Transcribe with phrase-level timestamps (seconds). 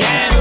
[0.00, 0.31] Miami.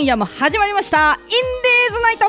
[0.00, 1.20] 今夜も始まりました。
[1.20, 2.24] インディーズナイト。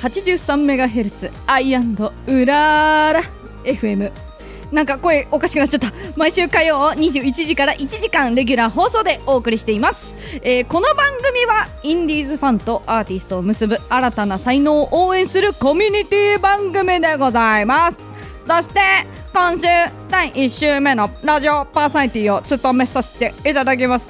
[0.00, 3.22] 83MHz アイウララ
[3.64, 4.10] FM
[4.72, 5.92] なんか声おかしくなっちゃった。
[6.16, 18.11] 毎週火曜21時から1時間レギュラー放送でお送りしています、えーこの番組はインディーズファンとアーティストを結ぶ新たな才能を応援するコミュニティ番組でございます。
[18.46, 18.80] そして
[19.32, 19.66] 今週
[20.10, 24.08] 第1週目のラジオパーソナリティを務めさせていただきます。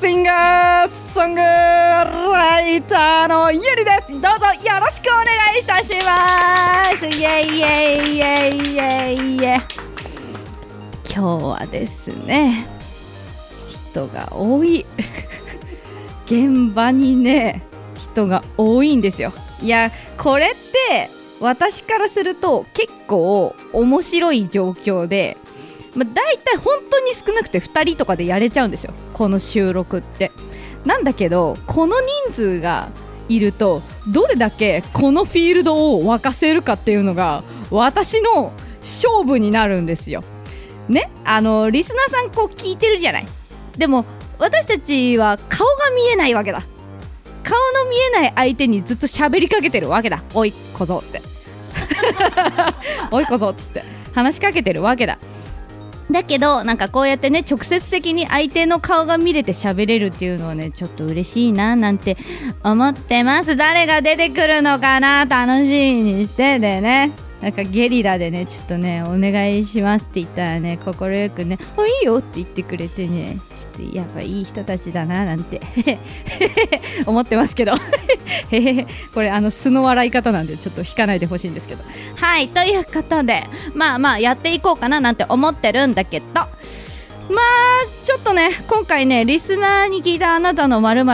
[0.00, 4.12] シンガーソングライターのゆりです。
[4.12, 4.28] どうぞ
[4.68, 7.06] よろしくお願いいたします。
[7.06, 9.60] イエイイエイイエイイエイイエイ。
[11.10, 12.66] 今日はですね
[13.68, 14.84] 人が多い。
[16.26, 17.62] 現場にね
[17.94, 19.32] 人が多いんですよ。
[19.62, 25.36] いやこれって私からすると結構面白い状況で、
[25.94, 28.92] まあ、大体本当に少なくて2人とかでやれちゃうんですよ。
[29.12, 30.32] この収録って。
[30.84, 32.90] なんだけどこの人数が
[33.28, 40.24] いるとどれだけこのフィールドを沸かせるかっていうのが私の勝負になるんですよ。
[40.88, 41.10] ね？
[41.24, 43.26] あのリスナーさんこう聞いてるじゃない。
[43.76, 44.04] でも
[44.38, 46.62] 私たちは顔が見えないわけだ。
[47.42, 50.22] 顔の見えない相手にずっと喋りかけてるわけだ。
[50.34, 51.22] おい小僧って。
[53.10, 53.82] おい小僧っつって。
[54.14, 55.18] 話しかけてるわけだ。
[56.10, 62.16] だけどなんかこうやってね直接的に相手の顔が見れて喋れるっていうのはねちょっと嬉しいななんて
[62.64, 63.56] 思ってます。
[63.56, 65.26] 誰が出てくるのかな？
[65.26, 67.27] 楽しみにしてでね。
[67.40, 73.38] なんかゲリラでねちょっとねお願いしますって言ったらね快くね「あいいよ」って言ってくれてね
[73.76, 75.60] ちょっとやっぱいい人たちだななんて
[77.06, 77.74] 思ってますけど。
[79.14, 81.84] これあの素の笑い方なんでちょっと引かないでほしいんですけど。
[82.16, 86.26] はいということでまあまあやっていこうかななんて思ってるんだけど。
[86.34, 91.04] まあちょっとね今回ねリスナーに聞いたあなたのまる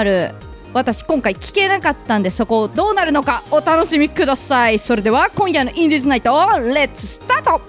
[0.75, 4.79] 私今回聞けなかったんでそこどうなるのかお楽しみください。
[4.79, 7.61] それでは今夜のインディーズナイトレッツスタート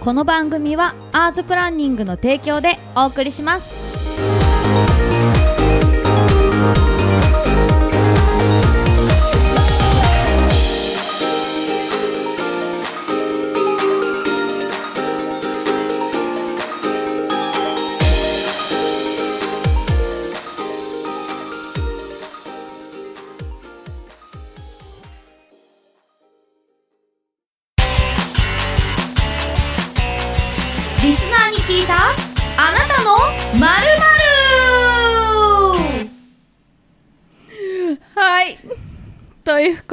[0.00, 5.17] この番組はアーズプランニングの提供でお送りします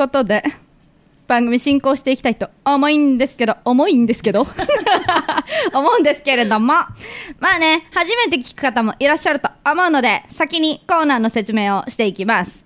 [0.06, 0.44] ことで
[1.28, 4.46] 番組進行していきたいと思うんですけど重いんですけど。
[5.74, 6.74] 思うんですけれども。
[7.40, 12.64] まあね初めて聞く方もいらっしゃると思うので先にコーナーの説明をしていきます。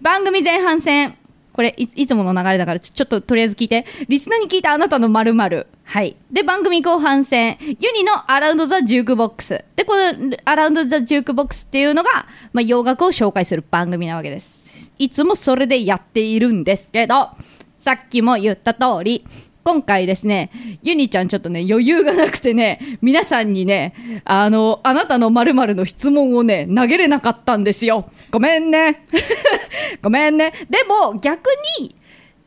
[0.00, 1.16] 番組前半戦
[1.52, 3.84] これいいつもの流れだからちょちょっととりあえず聞いて。
[4.08, 5.66] リスナーに聞いたあなたの〇〇。
[5.84, 6.16] はい。
[6.30, 9.62] で番組後半戦ユニの Around the Jukebox。
[9.76, 14.57] でこの Around the Jukebox っていうのが、まあ、洋楽を紹介する番組なわけです
[14.98, 17.30] いつもそれでやっているんですけど
[17.78, 19.26] さっきも言った通り
[19.68, 20.50] 今回ですね、
[20.82, 28.10] ユニちゃんちょっとね、余裕がなくてね、皆さんにね、あの、あなたの〇〇の質問をね、投げれなかったんですよ。
[28.30, 29.04] ごめんね。
[30.00, 30.54] ごめんね。
[30.70, 31.48] でも、逆
[31.80, 31.94] に、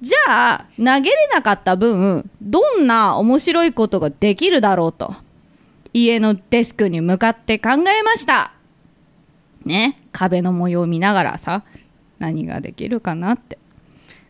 [0.01, 5.13] じゃあ、投げれなかった分、どんな面白いことができるだろうと、
[5.94, 8.51] 家のデスクに向かって考えました。
[9.63, 11.62] ね、壁の模様を見ながらさ、
[12.22, 13.57] 何ができるかなって。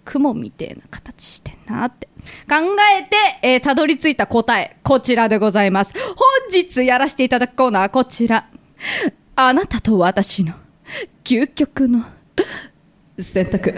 [0.03, 2.07] 雲みてえな形してんなって
[2.49, 2.55] 考
[2.99, 5.93] えて、えーたどり着いた答え、こちらでございます。
[5.93, 6.17] 本
[6.51, 8.47] 日やらせていただくコーナーこちら。
[9.35, 10.53] あなたと私の
[11.23, 12.03] 究極の
[13.19, 13.75] 選択。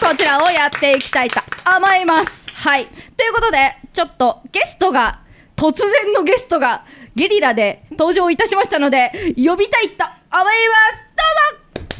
[0.00, 1.40] こちらをやっていきたいと
[1.76, 2.48] 思います。
[2.50, 2.86] はい。
[2.86, 5.20] ということで、ちょっとゲストが、
[5.56, 6.84] 突然のゲストが
[7.20, 11.04] ゲリラで登場いたしましたので、呼びたいと思います。
[11.14, 11.92] どうぞ。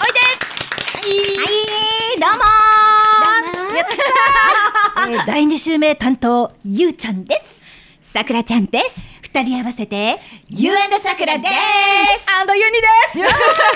[0.00, 0.20] おいで。
[1.42, 1.44] は
[2.16, 3.76] い、どうもー。
[3.76, 3.86] やっ
[4.96, 7.36] たー、えー第2週目担当、ゆうちゃんで
[8.00, 8.10] す。
[8.14, 9.15] さくらちゃんです。
[9.36, 10.18] 二二人合わせて、
[10.48, 11.52] You and さくらです。
[12.30, 13.68] アンドユニです よろしくお願いしま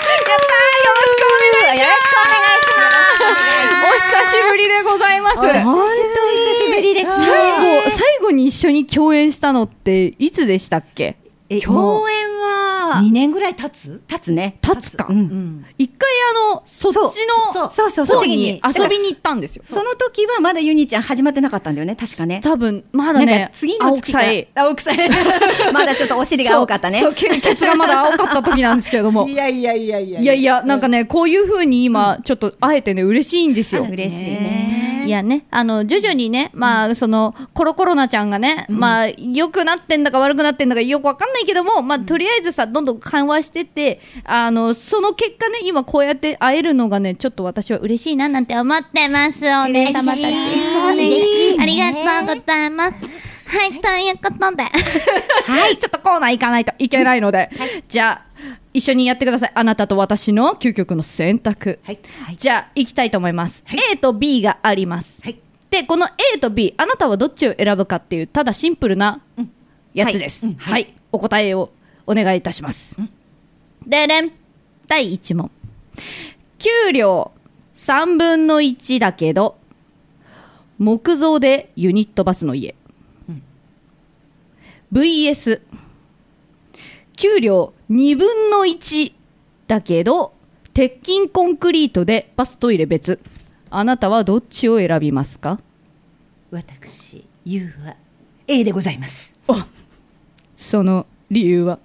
[1.73, 4.21] すよろしくお願いします。
[4.23, 7.05] お久しぶりでございます本当久しぶりです。
[7.05, 7.15] 最
[7.51, 11.03] 後最後に一緒に共演したのっていつでしたっけ？
[11.03, 11.20] え
[11.59, 14.01] 共演は2年ぐらい経つ？
[14.07, 14.57] 立つね。
[14.61, 15.07] 経つか。
[15.77, 16.09] 一回
[16.51, 19.63] あのそっちの方に遊びに行ったんですよ。
[19.65, 22.39] その時はまだユニちゃん始まってなかったんだよね確かね。
[22.43, 24.25] 多分まだねか次の月から
[24.63, 26.99] 青臭い青臭い まだちょっとお尻が青かったね。
[26.99, 29.27] そうケツがまだ青かった時なんですけども。
[29.29, 30.33] いやいやいやいやいや。
[30.33, 33.85] いやなんかねこういう風に今ちょっとあえてね嬉しいんですよ。
[33.89, 50.23] 嬉しいねいやね、あの、徐々にね、まあ、その、コロコロナちゃんがね、まあ、良くなってんだか悪くなってんだかよくわかんないけども、まあ、とりあえずさ、どんどん緩和してって、あの、その結果ね、今こうやって会えるのがね、ちょっと私は嬉しいななんて思ってます、お姉様たち。
[50.23, 50.31] ね。
[51.59, 51.91] ありが
[52.25, 53.21] とうございます。
[53.51, 54.63] はい、ということで。
[54.63, 57.49] はい、 ちょっとコーナー行かないといけないので、
[57.89, 59.51] じゃあ、一緒にやってください。
[59.53, 61.79] あなたと私の究極の選択。
[61.83, 61.99] はい。
[62.23, 62.37] はい。
[62.37, 63.63] じゃあ、行きたいと思います。
[63.91, 65.21] A と B があります。
[65.21, 65.39] はい。
[65.69, 69.21] で、この A と B、あなたはどっちを選ぶかっていう、ただシンプルな
[69.93, 70.45] やつです。
[70.45, 70.93] はいうんはい。
[71.11, 71.71] お答えを
[72.07, 72.97] お願いいたします。
[73.85, 74.31] でれん。
[74.87, 75.51] 第1問。
[76.57, 77.31] 給料
[77.75, 79.57] 3分の1だけど、
[80.77, 82.75] 木造でユニットバスの家。
[84.91, 85.61] VS、
[87.15, 89.13] 給料2分の1
[89.67, 90.31] だけど、
[90.73, 93.19] 鉄筋コンクリートでバストイレ別。
[93.69, 95.59] あなたはどっちを選びますか？
[96.51, 97.97] 私、You は
[98.47, 99.33] A でございます。
[100.55, 101.79] その理由は？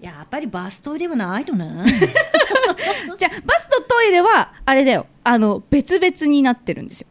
[0.00, 1.84] やっぱりバストイレはないとな。
[1.86, 5.06] じゃあバスとトイレはあれだよ。
[5.24, 7.06] あの別々になってるんですよ。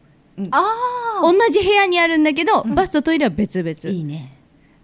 [0.50, 3.94] あ同じ部屋にあるんだけど、バスとトイレは別々。
[3.96, 4.36] いいね。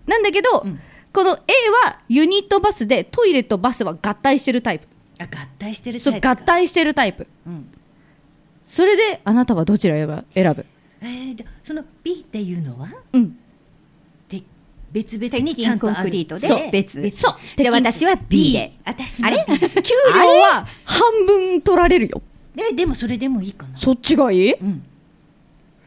[0.06, 0.78] なんだけど、うん
[1.16, 1.34] この A
[1.86, 4.86] はユニットバスでトイレとバスは合体してるタイプ。
[5.18, 5.28] あ、合
[5.58, 6.30] 体してるそうタイプか。
[6.32, 6.36] 合。
[6.44, 7.26] 体してるタイプ。
[7.46, 7.72] うん。
[8.66, 10.66] それであなたはどちらを選ぶ？
[11.00, 12.88] えー、じゃあその B っていうのは？
[13.14, 13.38] うん。
[14.28, 14.42] で
[14.92, 16.02] 別々鉄にちゃんとある。
[16.02, 16.58] 筋コンクリートそう。
[16.58, 17.36] で別そう。
[17.56, 18.72] じゃあ私は B で。
[18.84, 19.28] 私も。
[19.28, 19.46] あれ？
[19.46, 22.20] 給料は半分取られるよ。
[22.58, 23.78] えでもそれでもいいかな。
[23.78, 24.52] そっちがいい？
[24.52, 24.84] うん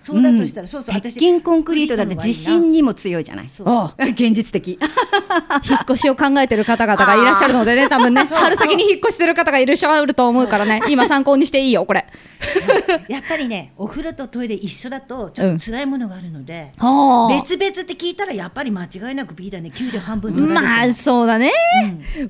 [0.01, 3.49] そうだとしたら、そうそう鉄筋コンクリートだって地震にも強いじゃない？
[4.11, 4.79] 現実的。
[5.69, 12.07] 引っ越しを考えてる方々がいらっしゃるのでね、多分ね、春先に引っ越しする方がいらっしゃると思うからね、 今参考にしていいよ、これ。
[13.09, 19.69] やっぱりねお風呂とトイレ一緒だとちょっと辛いものがあるので、は別々って聞いたらやっぱり間違いなく B だね。
[19.71, 20.67] 給料半分取られる。
[20.67, 21.51] まあ、そうだね。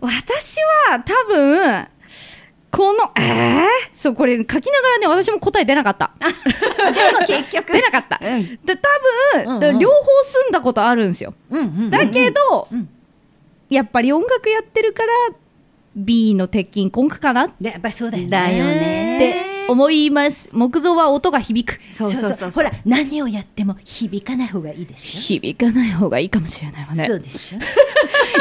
[0.02, 0.56] 私
[0.90, 1.86] は多分、
[2.72, 6.12] この、えー、そう、これ書きながらね、私も答え出なかった。
[7.28, 7.74] 結局。
[7.74, 8.20] 出なかった。
[8.22, 8.44] うん。
[8.64, 11.34] で、多分、うんうん両方住んだことあるんですよ。
[11.50, 12.90] うんうんうんだけど、うん。
[13.70, 15.12] やっぱり音楽やってるから、
[15.96, 17.46] B の鉄筋コンクかな？
[17.48, 18.30] っでやっぱりそうだよね。
[18.30, 19.18] だよね。
[19.66, 20.50] て思います。
[20.52, 21.80] 木造は音が響く。
[21.92, 22.52] そうそうそう。
[22.52, 27.06] ほら何をやっても響かない方がいいでし響かない方がいいかもしれないわょ、ね。
[27.08, 27.60] そうでしょ？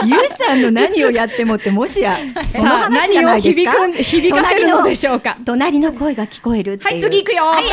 [0.04, 3.72] ゆうさんの何をやってもってもしやそのさあ、話じゃ何をないですか？
[3.72, 5.36] 響くん、響かせるのでしょうか？
[5.44, 7.44] 隣の声が聞こえるはいい、次行くよ。
[7.44, 7.72] はい、次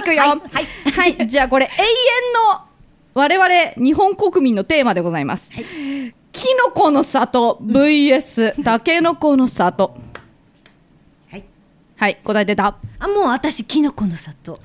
[0.00, 0.22] 行くよ。
[0.22, 1.84] はい、はい、じゃあこれ、永遠
[2.52, 2.60] の
[3.14, 5.50] 我々日本国民のテーマでございます。
[5.52, 9.96] キノコの里 VS タケノコの里。
[11.30, 11.44] はい
[11.96, 12.76] はい、答え出た。
[12.98, 14.60] あもう私キノコの里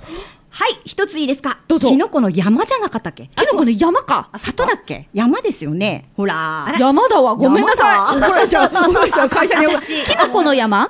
[0.54, 1.60] はい一ついいですか？
[1.70, 1.88] どうぞ。
[1.88, 3.30] キノコの山じゃなかったっけ？
[3.36, 4.28] キノコの山か？
[4.34, 5.08] あ里だっけ？
[5.14, 6.10] 山ですよね。
[6.18, 6.74] ほら。
[6.78, 7.36] 山だわ。
[7.36, 8.20] ごめんなさい。
[8.20, 8.70] 山怒られちゃう。
[8.70, 9.30] 怒られちゃう。
[9.30, 9.68] 会社に
[10.06, 10.90] キノコの山？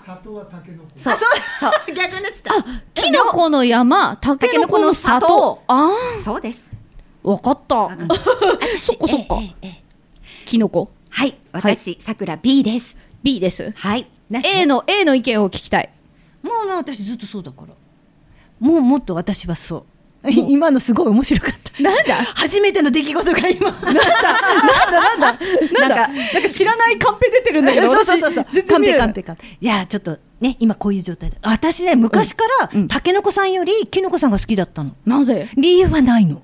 [0.95, 1.93] そうそう。
[1.93, 2.53] 逆になってた。
[2.95, 5.27] キノコの山、タケノコの里？
[5.27, 5.61] 里。
[5.67, 5.91] あ
[6.23, 6.63] そうです。
[7.23, 7.89] あ、わかった。
[8.79, 9.37] そっかそっか。
[10.45, 10.89] キノコ？
[11.11, 12.95] はい私さくら B です。
[13.21, 13.71] B です。
[13.77, 14.07] はい。
[14.27, 15.91] な A の、A の意見を聞きたい。
[16.41, 17.67] もうな私ずっとそうだから
[18.61, 19.85] もうもっと私はそう。
[20.23, 21.81] 今のすごい面白かった。
[21.81, 22.15] なんだ？
[22.35, 23.71] 初めての出来事が今。
[23.71, 23.91] なんだ？
[23.91, 25.39] なんだ？
[25.79, 26.07] なんだ？
[26.07, 29.57] なんか知らないカンペ出てるんだけど、そうそうそうカンペカンペカンペ。
[29.59, 32.87] いやちょっとね今こういう状態で私ね昔から、うん。
[32.87, 34.95] タケノコさんよりキノコさんが好きだったの。
[35.07, 35.49] なぜ？
[35.57, 36.43] 理由はないの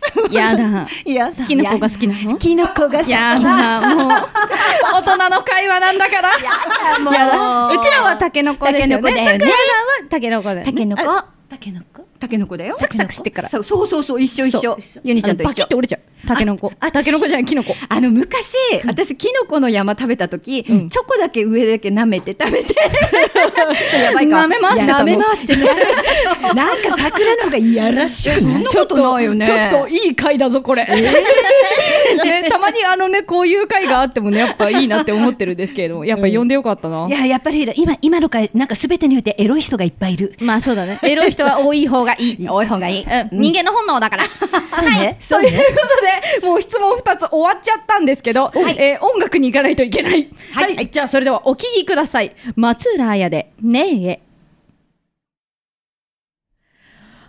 [0.30, 0.88] やだ。
[1.04, 2.36] やだキノコが好きなの？
[2.38, 4.10] キノコが好きやだ、もう。
[4.94, 6.30] 大人の会話なんだから。
[7.00, 9.00] もうやだうちらはタケノコですよね。
[9.00, 9.48] タケノコだよねさん
[10.04, 10.64] はタケノコだよね。
[10.64, 11.02] タケノコ？
[11.48, 12.06] タケノコ？
[12.18, 13.48] タケノコだよサクサクしてっから。
[13.48, 16.00] そうそうそう一緒一緒ユニちゃんと一緒バキって折れちゃう。
[16.34, 16.72] タケノコ。
[16.80, 17.74] あタケノコじゃない、キノコ。
[17.88, 18.56] あの昔、
[18.86, 22.74] 私キノコの山食べた時、うんチョコだけ上だけ舐めて食べて
[23.96, 25.66] やばいか舐め回して舐め回してね
[26.54, 30.84] なんか桜の方がいやらしいそんなことないよねちょっといい回だぞ、これ。
[32.24, 37.06] ね、たまにあのね、こういう回があってもね、やっぱいいなって思ってるんですけれども、やっぱ呼んでよかったな。
[37.08, 40.34] いや、やっぱり今、今の回、なんかすべてにおいてエロい人がいっぱいいる。
[40.40, 40.98] まあそうだね。
[41.02, 42.48] エロい人は多い方がいい。
[42.48, 43.04] 多い方がいい。
[43.04, 44.24] うん、人間の本能だから。
[44.24, 45.16] そうね。
[45.20, 45.48] とそうね。
[45.50, 45.64] いうこ
[45.96, 50.28] とで、もう質問2つ終わっちゃったんですけど、えー音楽に行かないといけない。
[50.52, 50.90] はい。
[50.90, 52.34] じゃあ、それではお聴きください。
[52.56, 54.20] 松浦彩で、ねええ。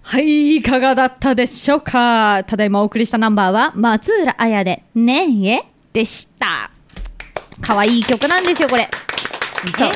[0.04, 2.44] はい、いかがだったでしょうか？
[2.46, 6.72] ただいまお送りしたナンバーは、松浦彩で、ねええでした。
[7.62, 8.90] かわいい曲なんですよ、これ。
[9.78, 9.90] そう。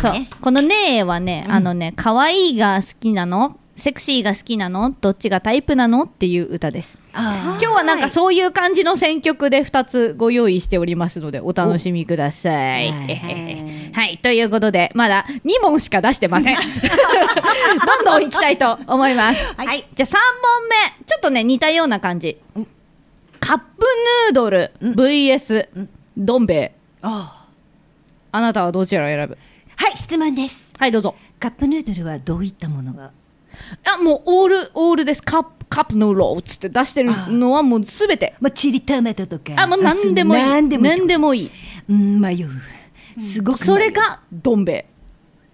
[0.00, 0.12] そう。
[0.40, 4.94] このねえはね、あのね、可愛いが好きなのセクシーが好きなの？
[5.00, 6.02] どっちがタイプなの？
[6.04, 6.98] っていう歌です。
[7.14, 12.92] あ今日はなんかそういう感じの選曲で2つご用意しておりますのでお楽しみください。
[12.92, 16.56] はい、ということでまだ2問しか出してません。
[17.86, 19.54] どんどんいきたいと思います。
[19.56, 19.86] はい。
[19.94, 22.38] じゃあ3問目ちょっとね似たような感じ。
[23.40, 23.64] カップ
[24.28, 25.68] ヌードル VS
[26.16, 27.46] どん兵衛あ
[28.30, 29.36] あなたはどちらを選ぶ？
[29.76, 30.70] はい、質問です。
[30.78, 31.14] はいどうぞ。
[31.40, 33.10] カップヌードルはどういったものが
[33.84, 38.34] あもうオールオールですカップカップヌードルっつって出してるのはもうすべて。
[38.40, 39.54] まあ、チリトマトとか。
[39.56, 40.42] あもう何でもいい。
[40.42, 40.90] 何でもいい。
[40.90, 41.50] 何でもいい。
[41.88, 42.50] うん、迷う。
[43.18, 43.58] すごく。
[43.58, 44.86] それがどん兵衛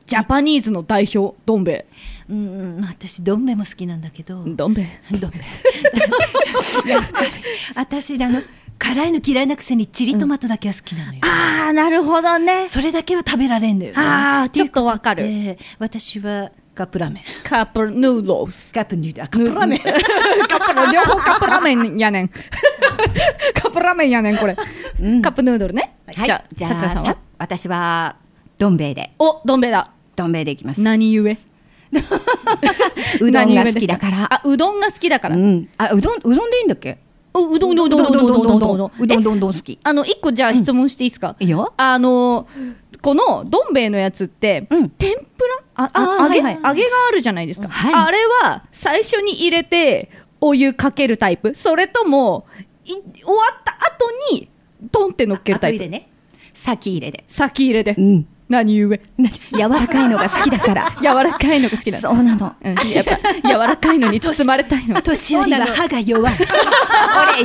[0.06, 1.86] ジャパニーズの代表どん兵衛
[2.30, 4.42] うん、うん、私、どん兵衛も好きなんだけど。
[4.44, 5.42] どん兵衛どん兵衛。
[7.76, 8.42] 私、あの、
[8.78, 11.20] 辛いの嫌いなくせにチリトマトだけは好きなのよ。
[11.24, 13.96] ああなるほどねそれだけは食べられんのよ、ね。
[13.96, 17.22] あーちょっとわかる私はカップラーメン。
[17.42, 18.72] カップヌードルス。
[18.72, 19.78] カップヌードル、あカップラーメン。
[19.80, 19.88] カ
[20.58, 22.28] ップの両方カップラーメンやねん。
[23.52, 24.56] カップラーメンやねんこれ、
[25.02, 25.20] うん。
[25.20, 27.16] カップヌードルね、はい、じゃあじゃさくらさんは？
[27.36, 28.14] 私は
[28.58, 29.10] どん兵衛で。
[29.18, 29.90] おどん兵衛だ。
[30.14, 30.80] どん兵衛でいきます。
[30.80, 31.36] 何故？
[33.20, 34.32] うどんが好きだから。
[34.32, 35.68] あうどんが好きだから、うん。
[35.78, 36.98] あうどんうどんでいいんだっけ？
[37.34, 38.74] おうどんうどんうどんうどんうどんうどんうどん。
[38.74, 42.46] うどんうどんどんどん好きあの一個じゃあ質問していいですか、いいよあの
[43.00, 46.62] このどん兵衛のやつって、うん天ぷらあああ揚げ、はいはい。
[46.64, 47.94] 揚げがあるじゃないですか、はい。
[47.94, 51.54] あれは最初に入れてお湯かけるタイプ。
[51.54, 52.46] それとも
[52.84, 54.50] い終わった後に
[54.90, 55.76] トンって乗っけるタイプ。
[55.76, 56.08] 後入れね。
[56.52, 57.24] 先入れで。
[57.28, 58.98] 先入れで、うん何故？
[59.52, 60.96] 柔らかいのが好きだから。
[61.02, 62.14] 柔らかいのが好きなの。
[62.14, 62.54] そうなの。
[62.62, 65.00] うん、やっぱ柔らかいのに包まれたいの。
[65.02, 66.34] 年寄りは歯が弱い。
[66.34, 66.48] それ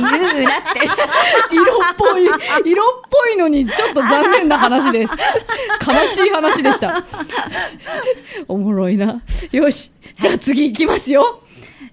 [0.00, 0.80] うなって。
[1.50, 5.12] 色っぽい色っぽいのにちょっと残念な話です。
[5.86, 7.04] 悲しい話でした。
[8.48, 9.22] おもろいな。
[9.52, 9.92] よし。
[10.18, 11.42] じゃあ次いきますよ。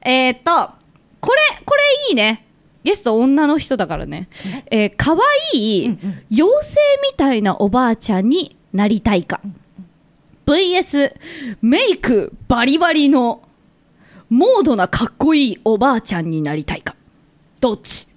[0.04, 0.72] えー、っと
[1.20, 2.46] これこれいいね。
[2.84, 4.28] ゲスト女の人だからね、
[4.72, 4.86] え？
[4.86, 5.22] ー、かわ
[5.54, 5.98] いい
[6.32, 6.78] 妖精
[7.12, 9.42] みたいなおばあちゃんになりたいか。
[10.46, 11.16] VS
[11.62, 13.42] メイクバリバリの
[14.30, 16.96] モードなかっこいいおばあちゃんになりたいか。
[17.60, 18.08] どっち？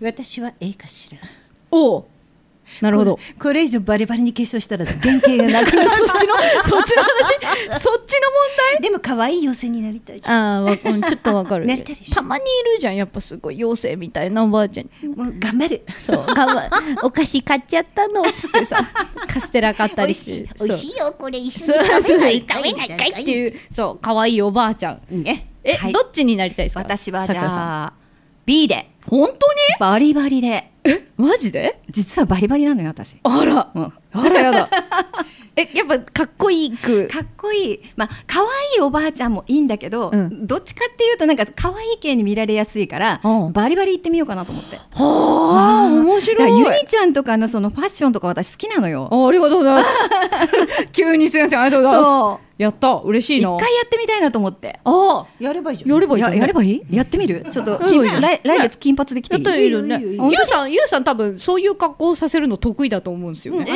[0.00, 1.18] 私はええかしら。
[1.70, 2.04] おう
[2.80, 3.18] なるほど。
[3.38, 5.90] これ以上バリバリに化粧したら原型がなくなる。
[5.90, 8.26] そっちの、 そっちの話、そっちの
[8.80, 10.66] でも可愛い妖精になりたい問題あ
[11.04, 11.66] あ、ちょっとわかる。
[12.14, 14.86] たまにいるじゃん、やっぱすごい妖精みたいなおばあちゃん。
[15.10, 15.82] もう頑張る。
[16.04, 16.68] そう、がわ
[17.02, 18.86] お菓子買っちゃったの、つってさ、
[19.32, 20.48] カステラ買ったりして。
[20.64, 20.96] 美味しい。
[20.96, 21.38] よこれ。
[21.38, 22.44] 一緒に食べない。
[22.48, 25.00] 食べないかいっていう、そう、可愛いおばあちゃん。
[25.10, 25.92] ねえ、はい。
[25.92, 26.80] どっちになりたいですか？
[26.80, 27.42] 私はじゃ
[27.86, 27.92] あ
[28.46, 28.88] B で。
[29.06, 29.36] 本当に？
[29.78, 30.70] バリバリで。
[31.16, 31.80] マジで？
[31.90, 33.16] 実はバリバリなのよ私。
[33.24, 33.92] あら、うん。
[34.12, 34.70] あらやだ。
[35.56, 37.08] え、やっぱかっこいいく？
[37.08, 37.80] かっこいい。
[37.96, 38.46] まあ可愛
[38.78, 40.46] いおばあちゃんもいいんだけど、うん。
[40.46, 43.52] どっちかっていうとなんか可愛い系に見られやすいから、うん。
[43.52, 44.76] バリバリ行ってみようかなと思って。
[44.76, 46.36] はあ、面白い。
[46.38, 49.08] だからユニちゃんとかのそのファッションとか私好きなのよ。
[49.10, 49.90] あありがとうございます。
[50.92, 52.08] 急に先生ありがとうございます。
[52.08, 53.54] そやった、嬉しいな。
[53.54, 54.80] 一回やってみたいなと思って。
[54.82, 55.90] ああ、やればいいじゃん。
[55.90, 56.82] やればいいややればいい？
[56.90, 57.44] やってみる？
[57.50, 59.44] ちょっと来来月金髪できていい？
[59.44, 60.00] やったらいいのね。
[60.02, 63.66] ゆうさん、ゆうさん多分そういう格好をさせるの得意だと思うんですよね。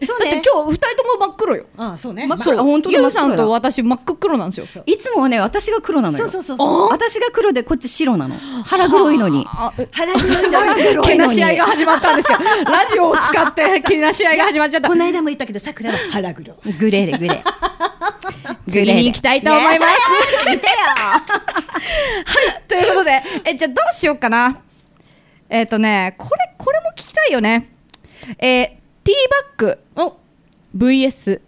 [0.00, 0.32] えそうね。
[0.32, 1.64] だって今日二人とも真っ黒よ。
[1.78, 2.28] あそうね。
[2.42, 4.82] そう、本当だゆうさんと私真っ黒なんですよ。
[4.84, 6.28] いつもはね私が黒なのよ。
[6.28, 8.34] そうそうそうあ私が黒でこっち白なの。
[8.66, 9.46] 腹黒いのに。
[9.48, 9.72] あ。
[9.78, 14.94] え腹黒いの腹黒けなし合いが始まったんですけど、ラジオを使ってけなし合いが始まっちゃったこ。
[14.94, 17.60] の間も言ったけど桜は腹黒グレーでグレー
[18.68, 19.92] 次に行きたいと思います。
[20.40, 20.62] す、ね、
[22.68, 24.60] ということで、え、じゃあどうしようかな。
[25.48, 27.70] えっ、とね、これ、これも聞きたいよね。
[28.38, 28.68] えー、
[29.04, 30.16] ティーバッグお
[30.76, 31.40] VS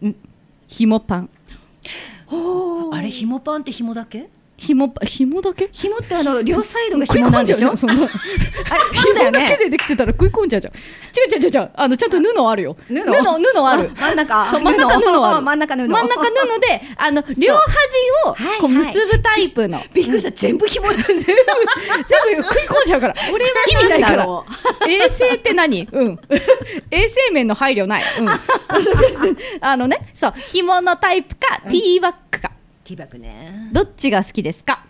[0.66, 1.30] ひもパン。
[2.92, 4.28] あれ紐パンって紐だけ
[4.62, 5.68] 紐紐だけ？
[5.72, 7.76] 紐ってあの両サイドが紐なんでしょ？
[7.76, 8.10] そんなあれ
[8.94, 9.40] そうだよね。
[9.40, 10.74] 紐だけでできてたら食い込んじゃうじゃん。
[10.74, 10.76] 違
[11.36, 12.76] う違う違う違うあのちゃんと布あるよ。
[12.86, 12.94] 布？
[12.94, 13.90] 布布ある。
[13.96, 14.50] 真ん中。
[14.50, 15.26] そう真ん中布。
[15.26, 15.42] ある。
[15.42, 15.88] 真ん中布。
[15.88, 17.66] 真ん中布であの両端
[18.26, 20.30] をはいこう結ぶタイプの、びっくりした。
[20.30, 21.22] 全部紐だ全部
[22.44, 23.14] 食い込んじゃうから。
[23.14, 24.26] これは意味ないから。
[24.88, 25.88] 衛生って何？
[25.90, 26.18] うん。
[26.92, 28.28] 衛生面の配慮ない、うん、
[29.60, 32.51] あのねそう紐のタイプか、ティーバッグか
[32.92, 33.70] ティーバッグね。
[33.72, 34.84] どっちが好きですか？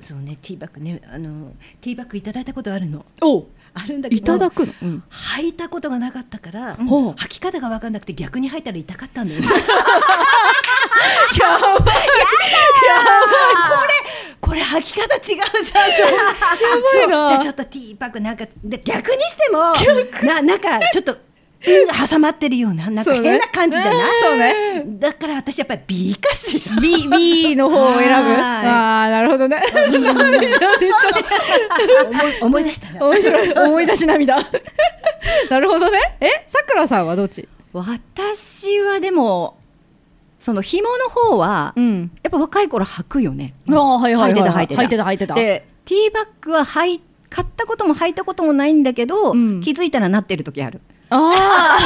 [0.00, 1.00] そうねティーバッグね。
[1.10, 3.04] あのティーバッグいただいたことあるの。
[3.22, 5.02] おあるんだけどいただくの、うん。
[5.36, 7.12] 履いたことがなかったから、ほう。
[7.12, 9.46] 履き方が分かんなくて逆に履いたら痛かったんだよね。
[11.38, 11.96] やばい。
[14.40, 15.44] これ履き方違うじゃん。
[15.44, 16.34] ちょっとや
[17.08, 17.38] ばいな。
[17.38, 19.58] ちょっとティーバッグなんかで逆にしても
[20.26, 21.16] ななんかちょっと
[21.60, 24.12] 挟まってるようななんか変な感じじゃない？
[24.22, 24.84] そうね。
[25.00, 28.04] だから私やっぱり B かしら B, B の方を選ぶ。
[28.04, 28.40] はい。
[28.40, 29.60] ああなるほどね。
[32.40, 33.04] 思い出したな。
[33.04, 33.52] 面白い。
[33.52, 34.36] 思い出し涙。
[35.50, 36.16] なるほどね。
[36.20, 37.48] えさくらさんはどっち？
[37.72, 39.58] 私はでも
[40.38, 42.12] その紐の方は、ん。
[42.22, 43.54] やっぱ若い頃履くよね。
[43.68, 44.42] ああはいはいはい。
[44.42, 44.82] 履いてた履いてた。
[44.82, 45.34] 履いてた履いてた。
[45.34, 49.60] でティーバッグは履い買ったことも履いたこともないんだけど、うん。
[49.60, 51.78] 気づいたらなってる時あるあ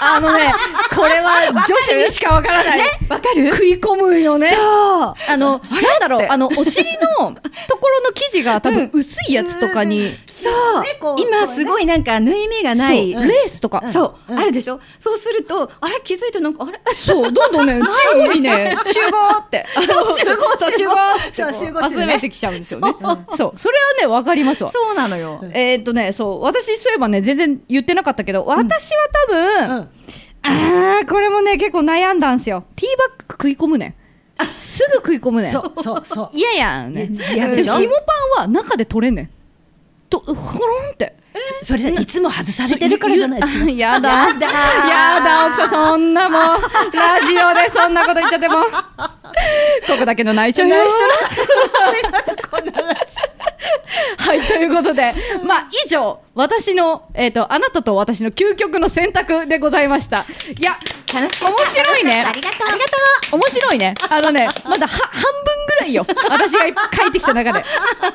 [0.00, 0.52] あ あのね
[0.94, 2.80] これは女子にしかわからない。
[3.08, 3.50] わかる？
[3.50, 4.50] 食い込むよね。
[4.50, 5.14] そう。
[5.28, 6.26] あのなんだろう？
[6.28, 7.32] あのお尻の
[7.68, 10.48] ところの生地が 多分薄いやつとかにそ
[10.78, 13.24] う、ねこう今すごいなんか縫い目がない、そう。
[13.26, 13.82] レースとか。
[13.88, 14.80] そう、あるでしょ？
[15.00, 16.00] そうするとあれ？
[16.04, 16.80] 気づいてなんかあれ？
[16.94, 17.80] そう、どんどんね、
[18.14, 19.66] 中央にね、集合って。
[19.76, 19.86] 集
[20.36, 22.94] 合そう、集合ってそう集合集めてきちゃうんですよね。
[23.36, 24.70] そう、それはね、わかりますわ。
[24.70, 29.88] そうなのよえーっとね、そう、私そういえばね、全然言ってなかったけど、私は多分、うん
[30.42, 32.64] あー、これもね、結構悩んだんすよ。
[32.76, 33.94] ティーバッグ食い込むねん。
[34.58, 35.52] すぐ食い込むねん。
[35.52, 37.08] そうそうそう嫌やんね。
[37.34, 37.74] 嫌でしょ？
[37.74, 38.00] 紐パ
[38.38, 39.30] ンは中で取れんねん。
[40.08, 41.16] と、ほろんって。
[41.62, 43.40] それじゃいつも外されてるからじゃない？
[43.40, 44.08] 違うやだ。
[44.28, 44.46] やだ。
[44.46, 46.42] やだ、奥さん、そんなもう、
[46.96, 48.56] ラジオでそんなこと言っちゃっても。
[49.88, 50.76] ここだけの内緒よ。
[54.18, 55.12] はい、ということで、
[55.44, 60.26] まあ、以上、私の、えっ、と、あなたと私の究極の選択でございました。
[60.58, 60.78] いや、
[61.12, 62.24] 面白いね。
[62.26, 62.96] ありがとうありがと
[63.32, 63.94] 面白いね。
[64.08, 66.06] あのね、まだは半分ぐらいよ。
[66.28, 66.60] 私が
[66.94, 67.64] 書いてきた中で。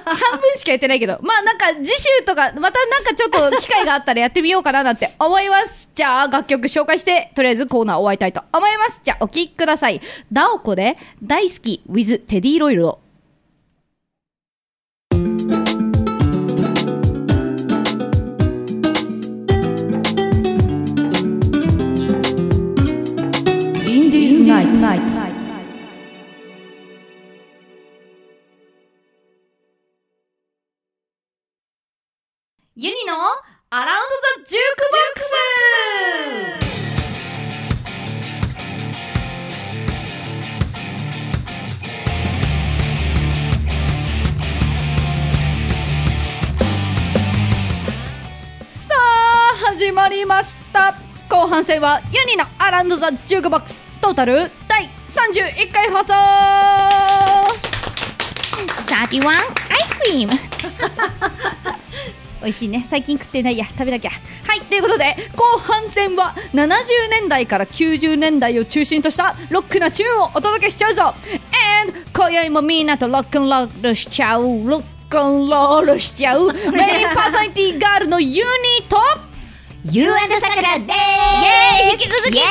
[0.06, 1.20] 半分しかやってないけど。
[1.22, 5.90] まあなんか次週とか、またなんかちょっと機会があったらやってみようかななんて思います。
[5.94, 9.00] じゃあ楽曲紹介して、とりあえずコーナー終わりたいと思います。
[9.04, 10.02] じゃあお聴きください。
[10.32, 13.11] ダオコで大好き with テディロイルド。
[32.84, 33.14] ユニの
[33.70, 34.00] アラウン
[34.40, 35.22] ドザジュークボック
[48.66, 48.80] ス。
[48.90, 50.96] さあ始まりました。
[51.30, 53.84] 後半戦はユニのアラウンドザジュークボックス。
[54.02, 56.16] トータル第31回放送。
[58.88, 59.46] 31アイ
[59.86, 60.34] スクリーム
[62.42, 62.86] 美味しいね。
[62.88, 63.66] 最近食ってないや。
[63.66, 64.12] 食べなきゃ。
[64.12, 66.66] はいということで後半戦は70
[67.10, 71.14] 年代から90年代を中心としたロックなチューンをお届けしちゃうぞ。
[71.84, 74.44] And 今宵もみんなとロックンロールしちゃう。
[74.44, 76.48] ロックンロールしちゃう。
[76.48, 78.42] メインパーソナリティガールのユニ
[78.90, 78.98] と
[79.92, 81.92] You and さくらでイエーイ。
[81.94, 82.40] 引き続きどうぞ。
[82.40, 82.44] よ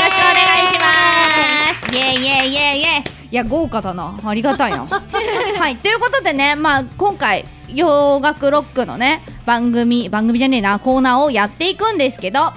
[0.00, 1.94] ろしくお願いします。
[1.94, 3.24] イエーイイエーイイエーイイエーイ。
[3.32, 4.18] いや豪華だな。
[4.24, 4.86] ありがたいな。
[5.58, 12.52] はいということでねまあ今回洋楽ロックのね番組番組じゃねえなコーナーをやっていくんですけど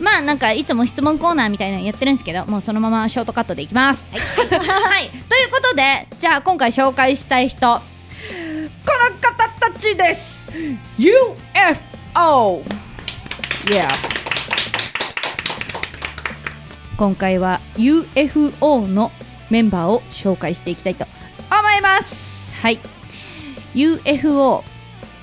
[0.00, 4.08] まあなんかいつも質問コーナーみたいなのやってるんですけどもうそのままショートカットでいきます。
[4.10, 10.48] はい、 ということでじゃあ今回紹介したい人この方たちです。
[10.98, 12.62] UFO
[13.66, 13.88] Yeah
[16.96, 19.12] 今回は UFO の
[19.48, 21.06] メンバーを紹介していきたいと
[21.50, 22.54] 思います。
[22.56, 22.78] はい。
[23.74, 24.64] UFO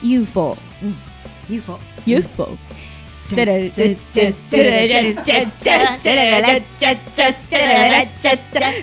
[0.01, 0.57] UFO
[1.49, 2.57] UFO UFO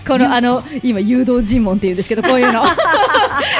[0.07, 2.63] このあの今誘導尋問っていうんですけどこういうの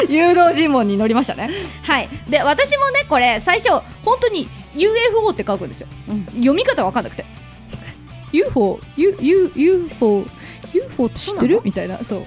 [0.09, 1.51] 誘導尋問に乗りましたね
[1.83, 3.71] はいで私もねこれ最初
[4.05, 5.87] 本当に UFO って書くんですよ、
[6.35, 7.25] 読み方わかんなくて
[8.33, 10.25] UFO U U UFO
[10.75, 12.25] UFO って知ってるみたいなそう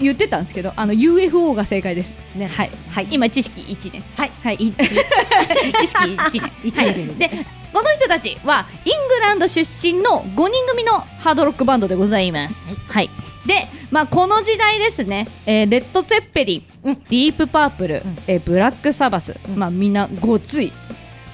[0.00, 2.14] 言ってたんですけどあの UFO が正解です。
[2.34, 2.46] ね。
[2.46, 3.08] はい、はい。
[3.10, 4.02] 今知識1年。
[4.16, 4.30] はい。
[4.42, 4.54] はい。
[4.56, 6.52] 一 知識1年。
[6.64, 6.94] 一はい。
[6.94, 7.30] 年で
[7.72, 12.68] この人たちはイングランド出身の5人組のハードロックバンドでございます。
[12.88, 13.10] はい、
[13.46, 16.94] で、まあ、この時代ですね、えーレッド・ツェッペリン、うん。
[16.94, 18.18] ディープ・パープル、ん。
[18.28, 20.72] えーブラック・サバス、まあ、みんなごつい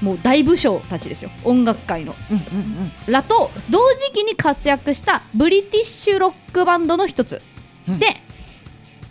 [0.00, 1.30] もう大武将たちですよ。
[1.44, 2.14] 音楽界の。
[2.30, 2.92] うんうん。
[3.06, 7.42] らと同時期に活躍したブリティッシュロックバンドの一つ、
[7.86, 7.98] うん。
[7.98, 8.16] で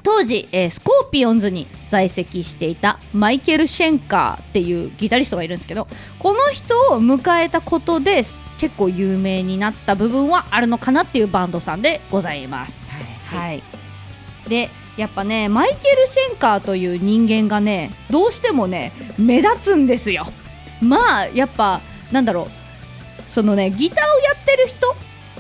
[0.04, 5.88] 当時、えースコーピオンズに在籍していたマイケル・シェンカーっていうギタリストがいるんですけど
[6.20, 8.24] この人を迎えたことで
[8.60, 12.84] 結構有名になった部分はあるのかなっていうバンドさんでございます。
[13.28, 13.62] はい、
[14.48, 20.26] でやっぱねマイケル・シェンカーという人間がねどうしてもね目立つんですよ。
[20.82, 21.82] まあやっぱ
[22.12, 23.32] なんだろう。
[23.32, 24.96] そのねギターをやってる人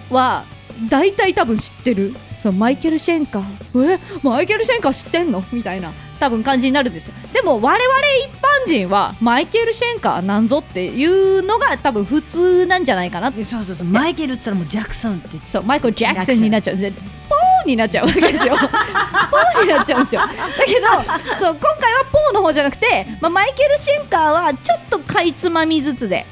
[0.09, 0.43] は
[0.89, 3.93] 大体多分知ってるそうマイケル・シェンカー。
[3.95, 3.99] え？
[4.23, 5.43] マイケル・シェンカー知ってんの？
[5.51, 7.13] みたいな多分感じになるんですよ。
[7.33, 13.87] でも我々一般人はマイケル・シェンカーなんぞっていうのが多分普通なんじゃないかなうんそうそうそう。
[13.87, 15.45] マイケルって言ったらもうジャクソンって。
[15.45, 16.77] そうマイケル・ジャクソンになっちゃう。
[16.77, 18.55] でポーになっちゃうわけですよ。
[18.57, 20.21] ポーになっちゃうんですよ。
[20.21, 20.27] だ
[20.65, 20.87] けど
[21.37, 26.25] そう今回はポーの方じゃなくて、まあ、マイケル・シェンカーはちょっとかいつまみずつで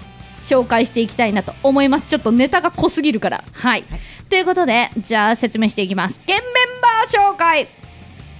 [0.43, 2.05] 紹介していきたいなと思います。
[2.07, 3.43] ちょっとネタが濃すぎるから。
[3.51, 3.83] はい、
[4.29, 6.21] ということでじゃあ説明していきます。
[6.25, 6.41] 現メン
[6.81, 7.69] バー紹介。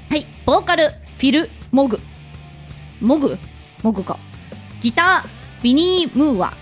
[0.10, 2.00] はいボーカルフィル・モグ。
[3.00, 3.38] モグ？
[3.84, 4.17] モグか。
[4.82, 6.54] ギタービニー・ムーア。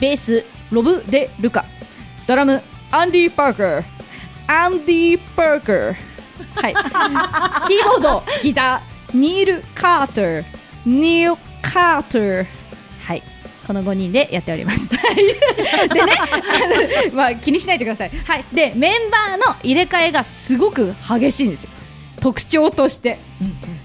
[0.00, 1.64] ベースロブ・デ・ルカ。
[2.26, 3.84] ドラムアンディ・パーカー。
[4.46, 5.94] アンディ・パーカー。
[6.54, 6.74] はい。
[7.68, 10.44] キーボードギターニール・カーター。
[10.86, 12.36] ニール・カーター。
[12.38, 12.59] はい
[13.70, 14.88] この5人でやっております。
[14.96, 15.16] はい。
[15.90, 18.10] でねまあ気にしないでください。
[18.10, 18.44] はい。
[18.52, 21.70] でメンバーの入れ替えがすごく激しいんですよ。
[22.20, 23.18] 特徴として。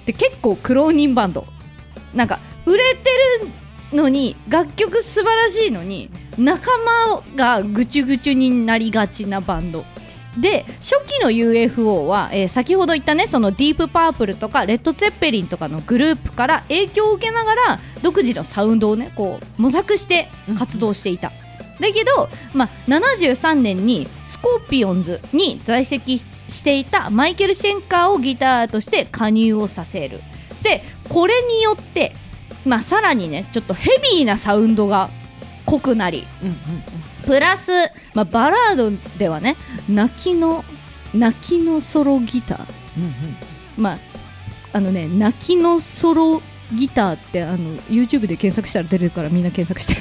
[0.07, 1.45] で結構苦労人バンド。
[2.15, 3.11] なんか売れて
[3.91, 9.85] るのに楽曲素晴らしいのに仲間がぐちゅぐちゅになりがちなバンド。
[10.39, 21.31] で初期の UFO は、えー先ほど言ったねそのディープパープルとかレッド・ツェッペリンとかのグループから影響を受けながら独自のサウンドをねこう模索して活動していた、
[21.79, 30.21] だけど、まあ、73年にスコーピオンズに在籍していたマイケル・シェンカーをギターとして加入をさせる。
[30.63, 32.13] でこれによって、
[32.65, 35.09] まあ、さらにねちょっとヘビーなサウンドが
[35.65, 36.55] 濃くなりうんうん。
[37.25, 37.71] プラス、
[38.13, 39.55] まあ、バラードではね
[39.89, 40.63] 泣きの
[41.13, 42.65] 泣きのソロギター。
[42.97, 43.97] うんまあ
[44.73, 46.41] あのね泣きのソロ
[46.73, 49.95] ギターってあの YouTube で検索したら出るからみんな検索して。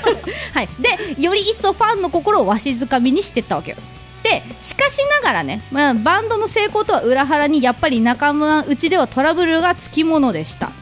[0.52, 0.68] はい。
[0.78, 3.76] でより一層ファンの心をわしづかみにしてったわけよ。
[4.22, 10.72] でしかしながらね、まあ、バンドの成功とは裏腹にやっぱり仲間内ではトラブルがつきものでした。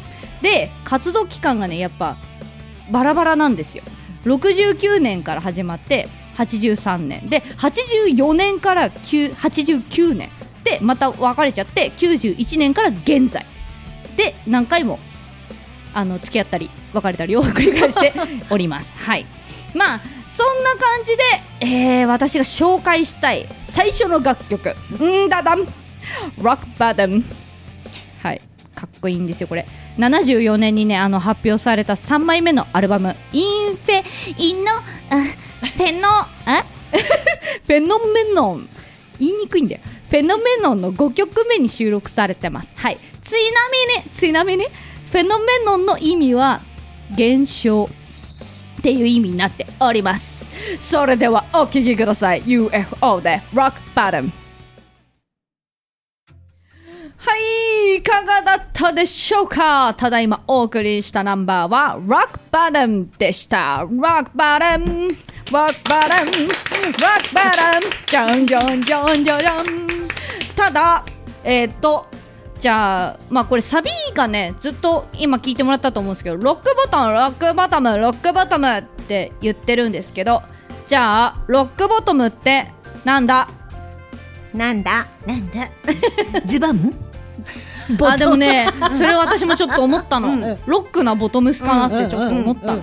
[0.42, 2.16] で活動期間がねやっぱ
[2.90, 3.84] バラバラなんですよ
[4.24, 7.28] 69年から始まって83年。
[7.28, 10.30] で84年から89年
[10.64, 13.44] でまた別れちゃって91年から現在。
[14.16, 14.98] で何回も
[15.94, 18.12] あの付き合ったり別れたりを 繰り返して
[18.50, 18.92] おります。
[18.96, 19.26] はい。
[19.74, 21.22] まあそんな感じで、
[21.60, 24.74] えー私が紹介したい最初の楽曲。
[25.02, 25.60] んだだん。
[26.38, 27.22] Rock Bottom
[28.22, 28.40] はい。
[28.78, 29.66] かっこいいんですよこれ。
[29.98, 34.04] 74年にねあの発表された3枚目のアルバム「インフェ
[34.38, 34.80] インノあ
[35.76, 36.08] フェノ
[36.46, 36.64] あ？
[37.66, 38.68] フェノメノン。
[39.18, 39.80] 言いにくいんだよ。
[40.08, 42.70] フェノメノンの5曲目に収録されてます。
[42.76, 42.98] はい。
[43.24, 43.38] ちな
[44.04, 44.64] みにちなみに
[45.10, 46.60] フェノメノンの意味は
[47.12, 47.90] 現象
[48.78, 50.46] っていう意味になっております。
[50.78, 52.42] それではお聴きください。
[52.46, 54.30] UFO で Rock Bottom
[57.20, 59.92] はい、いかがだったでしょうか？
[59.94, 63.84] ただいまお送りしたナンバーは Rock Bottom でした。
[63.86, 65.08] Rock Bottom,
[65.46, 69.66] Rock Bottom, Rock Bottom, じゃんじゃんじゃんじゃんじゃん。
[70.54, 71.04] ただ、
[71.42, 72.06] えーっと、
[72.60, 80.42] じゃあ、まあこれサビがね、ずっと今聞いてもらったと思うんですけど、ロックボトム、ロックボトム、ロックボトムって言ってるんですけど、
[80.86, 82.70] じゃあ、ロックボトムって
[83.04, 83.48] なんだ？
[84.54, 85.08] なんだ？
[85.26, 85.68] なんだ？
[86.46, 86.94] ズバン
[88.02, 92.82] あでもねそれ私もちょっと思ったの、ロックなボトムスかなってちょっと思ったの、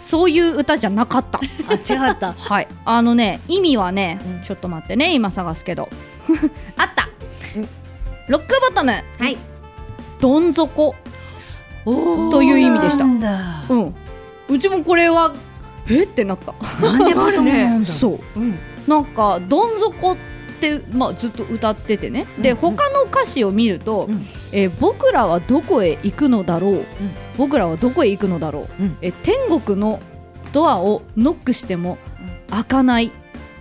[0.00, 1.40] そういう歌じゃなかった。
[1.68, 2.32] あ違った。
[2.32, 2.68] はい。
[2.84, 5.88] あのね意味はね、うんちょっと待ってね今探すけど。
[6.76, 7.08] あった、
[7.56, 7.68] うん。
[8.28, 8.92] ロックボトム。
[8.92, 9.36] はい。
[10.20, 10.94] どん底。
[11.84, 13.04] という意味でした。
[13.04, 13.64] なんだ。
[13.68, 13.94] うん。
[14.48, 15.32] うちもこれは
[15.88, 16.04] え？
[16.04, 16.54] ってなった。
[16.86, 17.88] なんでボトムなんだ？
[17.92, 18.40] そう。
[18.40, 18.58] うん。
[18.86, 20.16] なんかどん底っ
[20.54, 22.26] って、まあ、ずっと歌っててね。
[22.40, 22.56] で、うん。
[22.56, 24.24] 他の歌詞を見ると、うん。
[24.52, 26.84] えー僕らはどこへ行くのだろう、
[27.36, 28.96] 僕らはどこへ行くのだろう、うん。
[29.02, 30.00] えー天国の
[30.52, 31.98] ドアをノックしても
[32.50, 33.10] 開かない。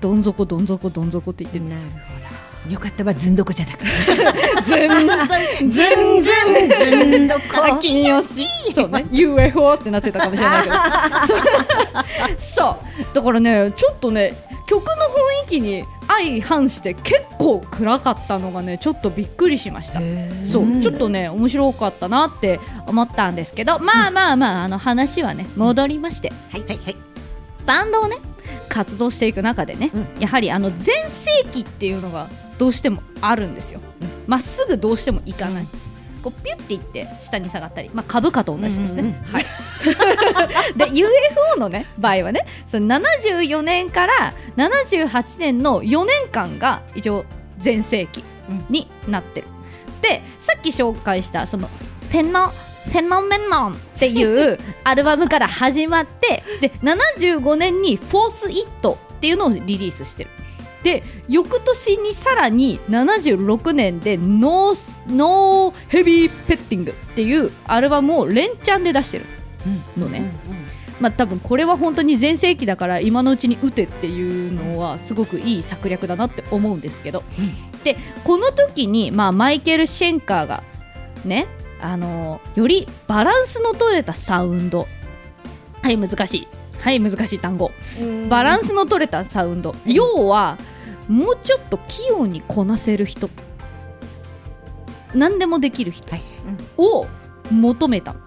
[0.02, 1.66] どん底どん底どん底って言ってる。
[1.66, 1.98] なるほ
[2.68, 2.74] ど。
[2.74, 3.86] よかったわずんどこじゃなくて。
[4.66, 5.08] 全然
[5.70, 7.78] 全然ずんどこ。
[7.82, 8.42] 金よし
[8.74, 9.06] そうね。
[9.12, 10.76] UFO ってなってたかもしれないけど。
[12.40, 12.78] そ
[13.12, 13.16] う。
[13.16, 14.34] だからねちょっとね
[14.66, 20.00] 曲の雰囲気に相反して結構暗かったのがねちょっとびっくりしました。
[20.46, 26.32] そうちょっとね面白かったなって思ったんですけどまあまあまああの話はね戻りまして。
[26.52, 26.62] はい。
[26.62, 26.96] はいはい。
[27.66, 28.18] バンドをね
[28.70, 30.08] 活動していく中でね、うん。
[30.20, 33.80] やはりあの全盛期っていうのがどうしてもあるんですよ。
[34.28, 35.68] ま、っすぐどうしてもいかない、
[36.24, 39.24] こうピュッていって下に下がったり、まあ、株価と同じですね、うんうんうん。
[39.24, 39.46] はい。
[40.78, 47.26] で UFO のね場合はねその74年から78年の4年間が一応
[47.60, 48.24] 全盛期
[48.70, 49.48] になってる、
[50.02, 51.70] でさっき紹介したその
[52.10, 60.30] フェノフェノメノンっていう アルバムから始まってで75年に「フォース・イット」っていうのをリリースしてる
[60.84, 69.26] で翌年にさらに76年でノース「No Heavy Petting」っていうアルバムを連チャンで出してる
[69.98, 70.30] のね、
[71.00, 77.24] まあ多分これは本当に全盛期だから今のうちに打てっていうのはすごくいい策略だなって思うんですけど、
[77.84, 80.64] でこの時に、まあ、マイケル・シェンカーが
[81.24, 81.48] ね
[81.80, 84.86] あのよりバランスの取れたサウンド。
[85.82, 86.48] はい難しい。
[86.80, 87.72] はい難しい単語。
[88.30, 89.76] バランスの取れたサウンド。
[89.86, 90.58] 要は
[91.10, 93.30] もうちょっと器用にこなせる人。
[95.14, 96.24] 何でもできる人はい。
[96.78, 97.08] を
[97.52, 98.14] 求めた。
[98.14, 98.20] の、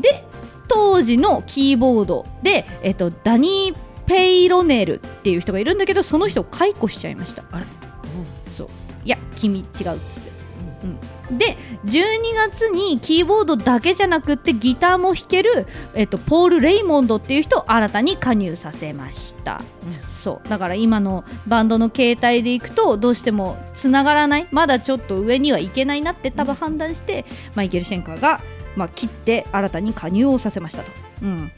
[0.00, 0.24] で
[0.68, 7.44] 当時のキーボードで、えっと、ダニー・ペイロネルっていう人がいるんだけどその人を解雇しちゃいました。
[7.52, 7.66] あら
[8.46, 8.68] そう。
[9.04, 9.96] いや君違うっつって、
[11.30, 19.62] うん、で12月にキーボードだけじゃなくってギターも弾ける、えっと、ポール・レイモンドっていう人を新たに加入させました、
[20.26, 20.48] そう。
[20.48, 24.48] だから今のバンドの形態でいくとどうしてもつながらない。
[24.50, 28.40] まだちょっと上にはいけないなって多分判断して、マイケル・シェンカーが、
[28.74, 30.90] まあ、切って新たに加入をさせましたと。
[31.22, 31.52] うん。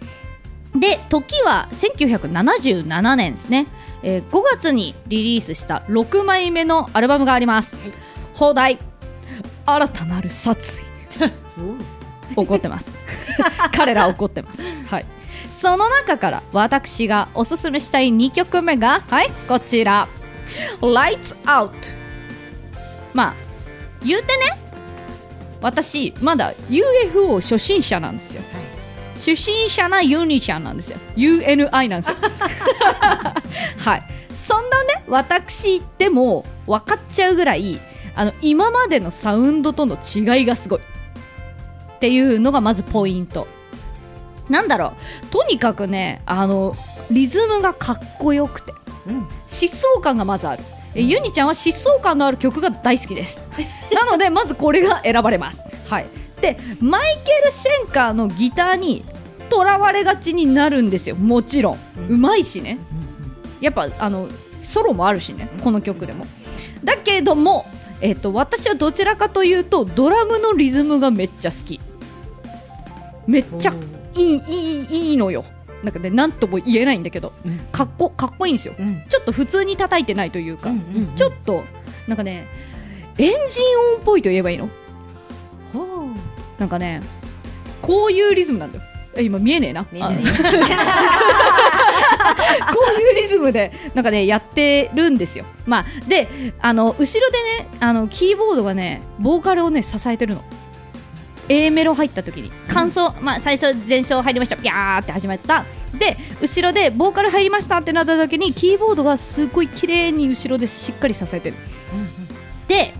[0.78, 3.68] で時は1977年ですね、
[4.02, 7.74] えー5月にリリースした6枚目のアルバムがあります、
[8.35, 8.78] 放題。
[9.64, 10.85] 新たなる殺意。
[12.37, 12.94] 怒ってます。
[13.72, 14.61] 彼ら怒ってます。
[14.90, 15.17] はい
[15.61, 20.09] その中から私がおすすめしたい2曲目がはいこちら。
[20.81, 21.70] Lights Out
[23.12, 23.35] まあ
[24.05, 24.59] 言うてね
[25.61, 28.42] 私まだ UFO 初心者なんですよ。
[29.16, 30.98] 初心者なユニシャンなんですよ。
[31.16, 32.16] UNI なんですよ。
[33.79, 34.03] はい。
[34.35, 37.81] そんなね私でも分かっちゃうぐらい
[38.14, 40.79] あの今までのサウンドとの違いがすごい。
[40.79, 43.48] っていうのがまずポイント
[44.48, 45.26] なんだろう。
[45.26, 46.74] とにかくねあの
[47.11, 48.72] リズムがかっこよくて
[49.48, 50.62] 疾走感がまずある、
[50.94, 53.42] えユニちゃんは疾走感のある曲が大好きです。
[53.92, 55.61] なのでまずこれが選ばれます。
[55.88, 56.06] はい。
[56.40, 59.04] でマイケル・シェンカーのギターに
[59.48, 61.16] とらわれがちになるんですよ。
[61.16, 61.78] もちろん。
[62.08, 62.78] うまいしね。
[63.61, 64.28] やっぱあの
[64.62, 65.48] ソロもあるしね。
[65.64, 66.26] この曲でも。
[66.84, 67.66] だけれども、
[68.00, 71.80] えっと私はどちらかというとドラムのリズムがめっちゃ好き。
[73.26, 73.72] めっちゃ
[74.18, 75.44] いいいいいいのよ。
[75.83, 77.33] なんかね何とも言えないんだけど。
[77.72, 78.74] かっこかっこいいんですよ。
[78.78, 79.02] うん。
[79.09, 81.64] ちょっと普通に叩いてないというか、うんちょっと
[82.09, 82.46] なんかね
[83.18, 84.68] エンジン音っぽいと言えばいいの？
[86.59, 87.00] なんかね
[87.81, 88.85] こういうリズムなんだよ。
[89.14, 89.85] え今見えねえな？
[89.85, 89.96] こう
[93.00, 95.44] いうリズムでなんかねやってるんですよ。
[95.66, 96.28] まあで
[96.61, 100.42] あの後ろでねあのキーボードがねボーカルをね支えてるの
[101.48, 104.56] A メロ入った時に感想、まあ最初前奏入りました。
[104.56, 105.64] ギャーって始まった。
[105.98, 111.56] で後ろでボーカル入りましたってなった時にキーボードがすごい綺麗に後ろでしっかり支えてる。
[112.68, 112.92] で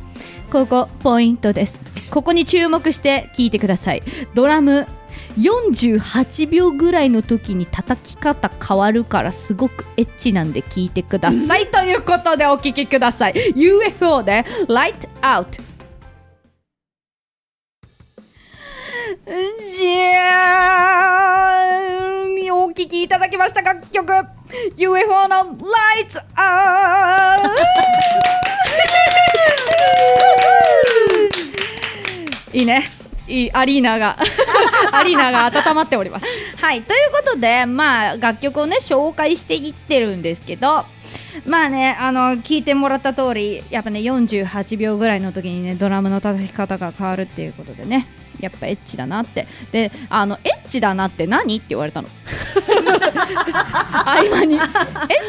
[0.51, 1.87] ここポイントです。
[2.11, 4.03] ここに注目して聞いてください。
[4.35, 4.87] ドラム
[5.37, 15.61] 48秒ぐらいの時に叩き方変わるからすごくエッチなんで聞いてくださいということでお聞きください UFO で Light Out
[19.29, 24.11] じゃーお聴きいただきました楽曲。
[24.79, 27.51] UFO の Lights Out
[32.55, 32.85] いいね。
[33.27, 34.17] いいアリーナが。
[34.93, 36.27] アリーナが温まっております。
[36.59, 36.81] はい。
[36.81, 40.87] ということでまあ楽曲をね紹介していってるんですけど
[41.47, 48.07] まあねあの聞いてもらった通りやっぱね48秒ぐらいの時にねドラムの叩き方が変わるっていうことでね
[48.41, 49.47] やっぱエッチだなって。
[49.73, 52.09] であのエッチだなって何って言われたの。
[54.05, 54.55] 合間に。
[54.55, 54.63] エッ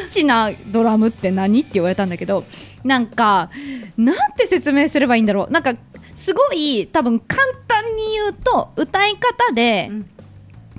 [0.10, 2.46] チなドラムって何って言われたんだけど
[2.84, 3.50] なんか
[3.98, 5.52] なんて説明すればいいんだろう。
[5.52, 5.74] なんか
[6.16, 9.90] すごい多分簡単に言うと歌い方で、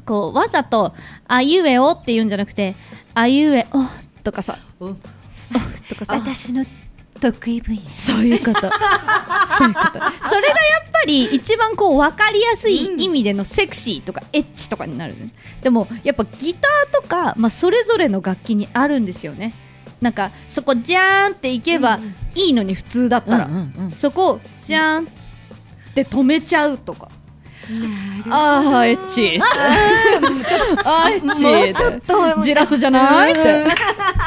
[0.04, 0.94] こうわざと
[1.26, 2.76] 「あいうえお」って言うんじゃなくて
[3.14, 3.84] 「あいうえお」
[4.22, 5.19] とかさ「お」とかさ
[6.06, 6.64] 私の
[7.20, 8.60] 得意分野そういうこと。
[9.58, 10.00] そういうこと。
[10.28, 15.30] それがやっぱり一番こう分かりやすい意味でのセクシーとかエッチとかになるね。
[15.62, 19.54] でもやっぱギターとか、まあ、それぞれの楽器にあるんですよね。
[20.00, 22.00] なんかそこジャーンっていけば
[22.34, 27.08] いいのに普通だったら、うんうんうんそこジャーンって止めちゃうとか。
[28.28, 29.40] ああエッチ。
[30.84, 31.44] あーエッチ。
[31.44, 33.66] もうちょっとジラスじゃないって。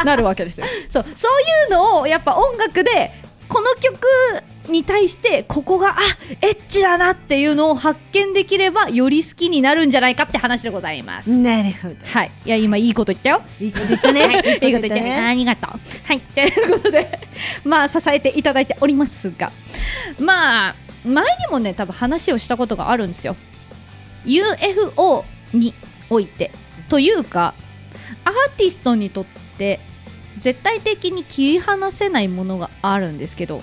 [0.06, 0.66] なるわけですよ。
[0.90, 3.12] そうそういうのをやっぱ音楽で
[3.48, 4.00] この曲
[4.70, 6.02] に対してここがあ
[6.42, 11.96] エッチだなっていうのを発見できればより好きになるんじゃないかって話でございます、なるほど。
[12.06, 12.32] はい。
[12.46, 13.42] いや今いいこと言ったよ。
[13.60, 14.60] いいこと言ったね。
[14.62, 15.80] いいこと言ってありがとう。
[16.06, 17.20] はい、ということで、
[17.64, 19.52] まあ、支えていただいておりますが、
[20.18, 23.36] まあ、前にもね、多分話をしたことがあるんですよ。
[24.26, 25.74] UFO に
[26.10, 26.52] おいて、
[26.90, 27.54] というか、
[28.26, 29.26] アーティストにとっ
[29.58, 29.80] て、
[30.38, 33.62] 絶対的に切り離せないものがあるんですけど、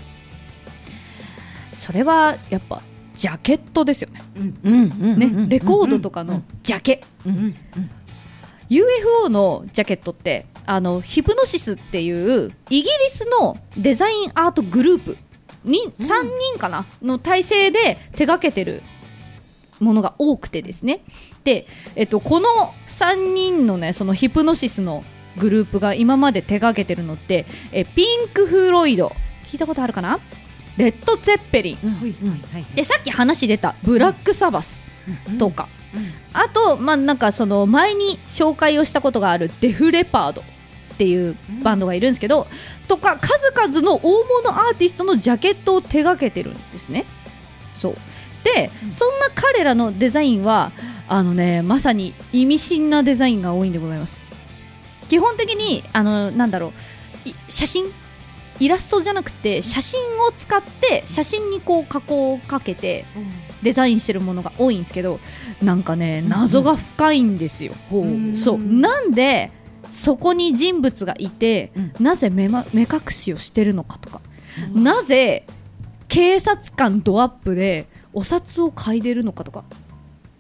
[1.73, 2.83] それはやっぱ、
[3.15, 4.23] ジャケットですよね。
[4.35, 7.03] ね、うんレコードとかのジャケ。
[8.71, 15.17] UFO のジャケットってあのヒプノシスっていうイギリスのデザインアートグループに
[15.65, 15.91] 3
[16.53, 18.83] 人かなの体制で手掛けてる
[19.79, 21.03] ものが多くてですね。
[21.45, 25.05] で、えっと、この3人のねそのヒプノシスの
[25.39, 29.13] グループが今まで手掛けてるのってえピンク・フロイド。
[29.47, 30.21] 聞いたことあるかな？
[30.77, 31.79] レッド・ツェッペリン。
[31.83, 32.43] うん。
[32.75, 34.83] でさっき話出たブラック・サバス
[35.39, 35.69] とか、
[36.33, 40.45] あと、まあ、なんかその前に紹介をしたことがあるデフレパード
[41.01, 42.47] っていうバンドがいるんですけど、
[42.87, 47.07] とか数々の大物アーティストのジャケットを手掛けてるんですね。
[47.75, 47.97] そう。
[48.45, 50.73] で、そんな彼らのデザインは
[51.09, 54.21] あのねまさに意味深なデザインが多いんでございます。
[55.09, 56.75] 基本的にあのなんだろ
[57.25, 57.87] うい写真？
[58.59, 63.07] イラストじゃなくて写真を使って写真にこう加工をかけて
[63.63, 65.19] デザインしてるものが多いんですけど
[65.63, 67.73] なんかね謎が深いんですよ。
[67.91, 68.37] うん。
[68.37, 68.59] そう。
[68.59, 69.51] なんで
[69.91, 74.21] そこに人物がいて、うなぜ目,、ま、目隠しをしてるのかとか、
[74.75, 75.47] なぜ
[76.09, 79.65] 警察官ドアップでお札を嗅いでるのかとか。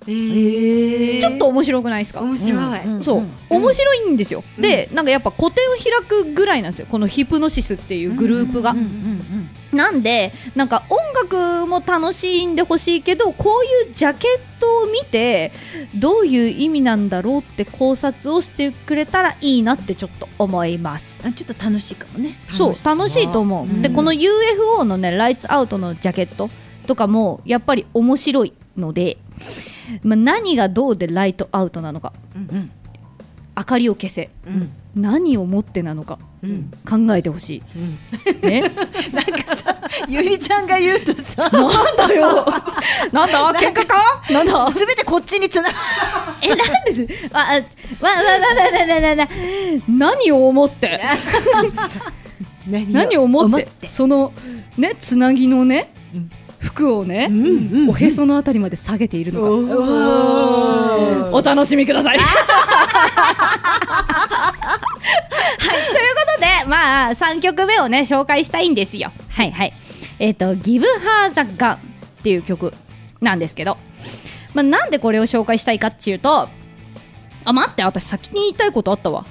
[0.07, 3.05] ちょっと面白くないですか、面白い、うん。
[3.05, 6.87] そう、面白いんですよ、でなんかやっぱ個展を開くぐらいなんですよ。
[6.91, 15.53] このヒプノシスっていうグループが、うんうんなんでなんか音楽も楽しんでほしいけどこういうジャケットを見て
[15.95, 21.27] どういう意味なんだろうって考察をしてくれたらいいなってちょっと思います。
[21.27, 22.39] あちょっと楽しいかもね。
[22.53, 23.83] そう楽しいと思う、うん。
[23.83, 26.51] でこの UFO のねライツアウトのジャケット
[26.87, 29.19] とかもやっぱり面白いので、
[30.03, 32.13] まあ、何がどうでライトアウトなのか。
[32.35, 32.71] うん
[33.57, 34.31] 明かりを消せ。
[34.47, 34.71] うん。
[34.95, 36.19] 何をもってなのか。
[36.43, 36.71] うん。
[36.89, 38.63] 考えてほしい、ね。
[39.13, 39.77] なんかさ
[40.09, 42.45] ゆりちゃんが言うとさ なんだよ。
[43.13, 43.53] なんだ？
[43.55, 44.71] 喧嘩かなんだ？
[44.73, 45.69] すべてこっちにつな
[46.43, 47.31] えなんで？
[47.33, 49.29] ああわわわわわわわわ。
[49.89, 51.01] 何を思って？
[52.67, 53.69] 何を思って？
[53.89, 54.33] その
[54.77, 57.47] ねつなぎのねうん服をね、うん
[57.83, 62.19] うんおへそのあたりまで下げているのかおーお楽しみください。
[62.21, 62.25] は
[65.57, 69.13] い、ということで、まあ、3曲目をね、紹介したいんですよ。
[69.31, 69.73] はいはい。
[70.19, 71.79] えっ、と、Give Her the Gun っ
[72.23, 72.75] ていう曲
[73.21, 73.79] なんですけど、
[74.55, 76.49] まあ、なんでこれを紹介したいかっていうと、
[77.45, 79.25] あ、待って、私先に言いたいことあったわ。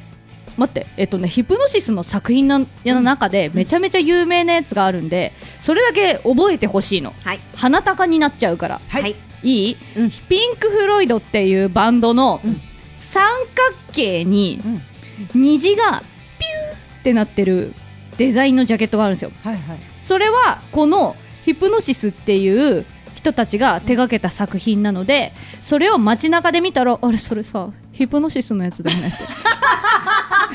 [0.60, 7.14] 待って、えっとね、ヒプノシスの作品のの中でめちゃめちゃ有名なやつがあるんで、それだけ覚えてほしいの。
[7.24, 7.40] はい。
[7.56, 8.82] 鼻高になっちゃうから。
[8.88, 9.16] はい。
[9.42, 10.12] いい、うん。
[10.28, 12.62] ピンク・フロイドっていうバンドのうん。
[12.96, 13.24] 三
[13.56, 14.82] 角形にうん。
[15.42, 16.04] 虹が
[16.38, 17.74] ピューってなってる
[18.18, 19.32] デザインのジャケットがあるんですよ。
[19.44, 19.80] はいはい。
[20.00, 29.18] それはこのヒプノシスっていう人たちが手掛けた作品なのでそれを街中で見たらあれそれさヒプノシスのやつだよねって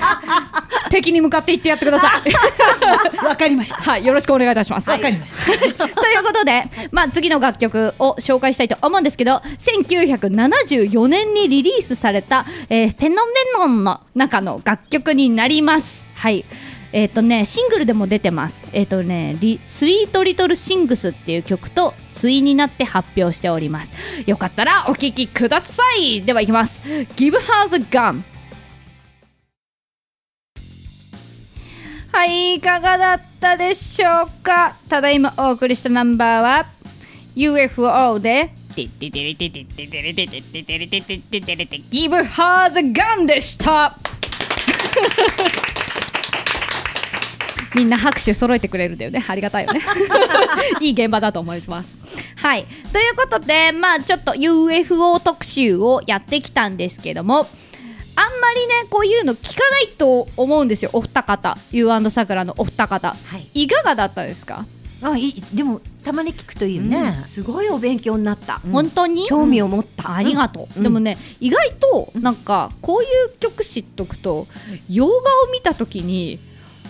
[0.94, 2.32] 敵に向かって言ってやってください。
[3.26, 3.76] わかりました。
[3.76, 4.88] はいよろしくお願いいたします。
[4.88, 5.44] わかりました。
[5.46, 16.06] ということで、まあ、次の楽曲を紹介したいと思うんですけど1974年にリリースされた、えーフェノメノンの中の楽曲になります。
[16.14, 16.44] はい。
[16.92, 18.64] えっ、とねシングルでも出てます。
[18.72, 23.92] えっ、とねリ「スイートリトルシングス」っていう曲と対になって発表しております。
[24.26, 26.22] よかったらお聴きください。
[26.22, 26.80] ではいきます。
[27.16, 28.22] Give her the gun
[32.14, 34.76] はいいかがだったでしょうか？
[34.88, 36.66] ただいまお送りしたナンバーは
[37.34, 38.50] UFO で
[41.90, 43.96] Give her the gun でした
[47.74, 49.80] みんな拍手揃えてくれるんだよねありがたいよね
[50.80, 51.96] いい現場だと思います
[52.36, 57.46] はいということでまあちょっと UFO 特集をやってきたんですけども
[58.16, 60.90] あんまりねこういうの聞かないと思うんですよ。
[60.92, 61.58] お二方。
[61.72, 63.08] You& さくらのお二方。
[63.10, 63.64] はい。
[63.64, 64.64] いかがだったですか、
[65.02, 68.60] あいいでもたまに聞くといいよね、すごいお勉強になった。
[68.70, 69.26] 本当に？
[69.26, 70.14] 興味を持った。
[70.14, 70.82] ありがとう、うん。
[70.82, 74.46] でもね意外となんかこういう曲知っとくと
[74.88, 75.20] 洋画を
[75.52, 76.38] 見た時に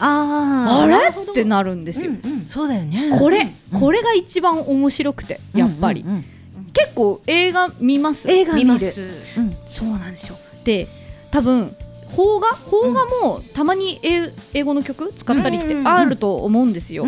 [0.01, 1.09] ああれ？
[1.09, 2.13] ってなるんですよ、
[2.49, 3.17] そうだよね。
[3.19, 6.25] これ、これが一番面白くてやっぱり、うんうんうん
[6.75, 8.29] 結構映画見ます？
[8.29, 8.95] 映画見る。
[9.39, 9.57] うん。
[9.69, 10.37] そうなんですよ。
[10.65, 10.89] で
[11.35, 11.75] 多分
[12.15, 17.07] 邦画邦画もたまに英英語の曲使ったりってあると思うんですよ、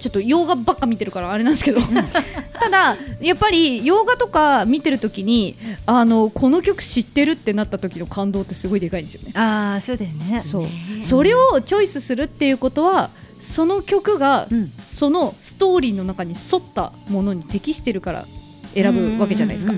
[0.00, 1.80] ちょっと洋画ばっか見てるからあれなんですけど。
[2.58, 5.54] ただやっぱり洋画とか見てる時に
[5.86, 9.30] あのこの曲知ってるってなった時の感動ってすごいでかいんですよね。
[9.34, 10.40] ああそうだよね。
[10.40, 10.66] そう。
[11.02, 14.72] それをチョイスするっていうことはその曲がうん。
[14.88, 18.26] そのストーリーの中に沿ったものに適してるから
[18.74, 19.72] 選ぶわけじゃないですか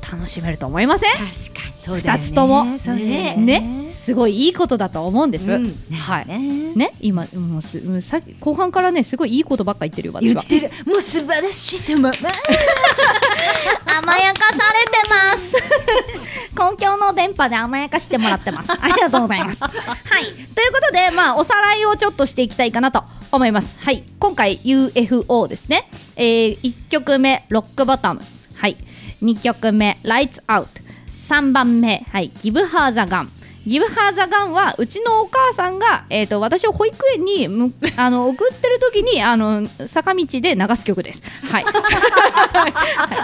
[0.00, 1.12] 楽しめると思いません？
[1.12, 1.32] 確かに。
[1.84, 2.24] そうだよね。
[2.24, 3.34] 二つともね。
[3.36, 3.88] ね。
[3.92, 5.74] すごいいいことだと思うんです、うん。
[5.92, 6.26] はい。
[6.26, 6.38] ね。
[6.74, 6.92] ね？
[7.00, 10.44] 今もうすさっき後半からねすごいいいことばっか言ってるよ私は。
[10.48, 10.84] 言ってる。
[10.90, 12.12] もう素晴らしいと思う。
[14.00, 15.54] 甘やかされてます。
[16.56, 18.70] 公共の電波で甘やかしてもらってます。
[18.80, 19.62] ありがとうございます。
[19.62, 20.24] はい。
[20.54, 23.76] ということでまあおさらいをちょっとしていきたいかなと思います。
[23.80, 24.04] はい。
[24.18, 25.88] 今回 UFO ですね。
[26.16, 28.22] えー、1曲目ロックボトム。
[28.56, 28.76] はい
[29.22, 30.66] 2曲目「Lights Out」
[31.28, 33.28] 3番目「はい、Give Her the Gun」
[33.68, 41.22] ギブハーザガンはうちのお母さんが、えー、と私を保育園にむ あの送ってる時にあの坂道で流す曲です。
[41.42, 42.72] はい、は い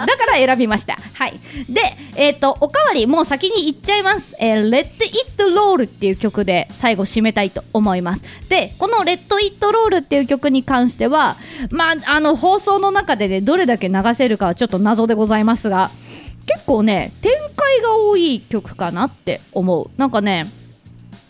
[0.05, 0.97] だから選びました。
[1.15, 1.81] はい、で、
[2.15, 4.35] えー、とおかわりもう先に言っちゃいます。
[4.39, 8.23] えー、Let It Roll っていう曲で最後締めたいと思います。
[8.47, 11.37] でこの Let It Roll っていう曲に関しては、
[11.71, 15.89] まあ、あの放送の中でねどれだけ流せるかはちょっと謎でございますが
[16.45, 19.89] 結構ね展開が多い曲かなって思う。
[19.97, 20.45] なんかね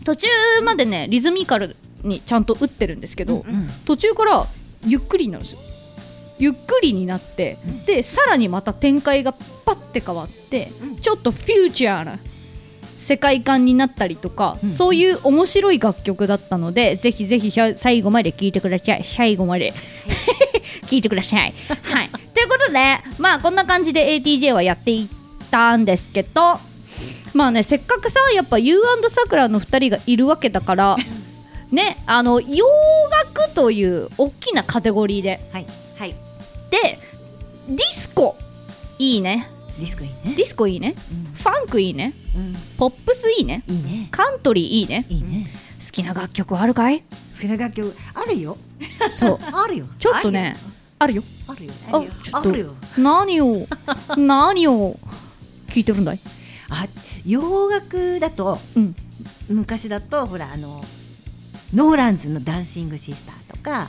[0.03, 0.27] 途中
[0.63, 3.45] までねリズミカルにちゃんと打ってるんですけど、
[3.85, 4.45] 途中から
[4.85, 5.59] ゆっくりになるんですよ。
[6.37, 10.69] ゆっくりになって、でさらにまた展開がパッて変わって、
[11.01, 12.19] ちょっとフューチャーな
[12.99, 19.03] 世界観になったりとか、そういう面白い楽曲だったのでぜひぜひ最後まで聴いてください。
[19.03, 19.73] 最後まで。
[20.85, 21.53] 聞いてください。
[21.81, 26.59] はい、ということで、まあ、こんな感じで ATJ はやっていったんですけど、
[27.33, 28.79] まあね、せっかくさやっぱ You&
[29.09, 30.97] さくらの2人がいるわけだから、
[31.71, 32.65] ね、あの洋
[33.35, 35.41] 楽という大きなカテゴリーで。
[35.51, 35.65] はい
[35.97, 36.15] はい。
[36.71, 36.99] で
[37.67, 38.37] ディスコ
[38.99, 39.49] いいね。
[39.79, 40.19] ディスコいいね。
[40.37, 40.95] ディスコいいね、
[41.33, 42.13] ファンクいいね。
[42.35, 42.55] うん。
[42.77, 43.63] ポップスいいね。
[43.67, 44.07] いいね。
[44.11, 45.05] カントリーいいね。
[45.09, 45.47] いいね。
[45.85, 47.03] 好きな楽曲あるかい？
[47.37, 48.57] それ楽曲あるよ。
[49.11, 49.39] そう。
[49.41, 49.87] あるよ。
[49.99, 50.55] ちょっとね
[51.05, 51.23] あるよ。
[51.47, 52.49] あるよあちょっと。
[52.49, 53.67] あるよ何を？
[54.17, 54.97] 何を？
[55.69, 56.19] 聞いてるんだい？
[56.69, 56.87] あ
[57.25, 58.95] 洋楽だとうん。
[59.47, 60.83] 昔だとほらあの
[61.75, 63.87] ノーランズのダンシングシスターとか。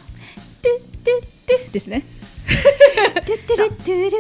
[0.61, 1.27] てってっ
[1.65, 2.05] てですね
[2.47, 4.19] 「てってれってれれ」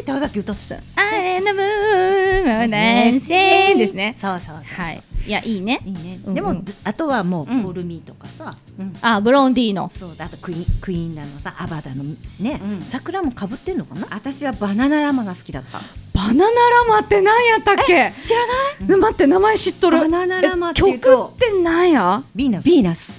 [0.00, 8.54] って尾崎歌ってた「I am the moon dancing」ですねそうそうそうはいいやいいねいいねでもあとはもううん「コールミー」とかさ
[9.02, 12.04] あブロンディーノそうだあとクイーンクイーンだのさアバダの
[12.40, 15.80] ね桜もかぶってんのかな私はバナナラマが好きだった。
[16.14, 18.46] バナナラマって何やったっけ知ら
[18.86, 23.12] ない、待って名前知っとるバナナラマって曲って何やビーナスビーナス。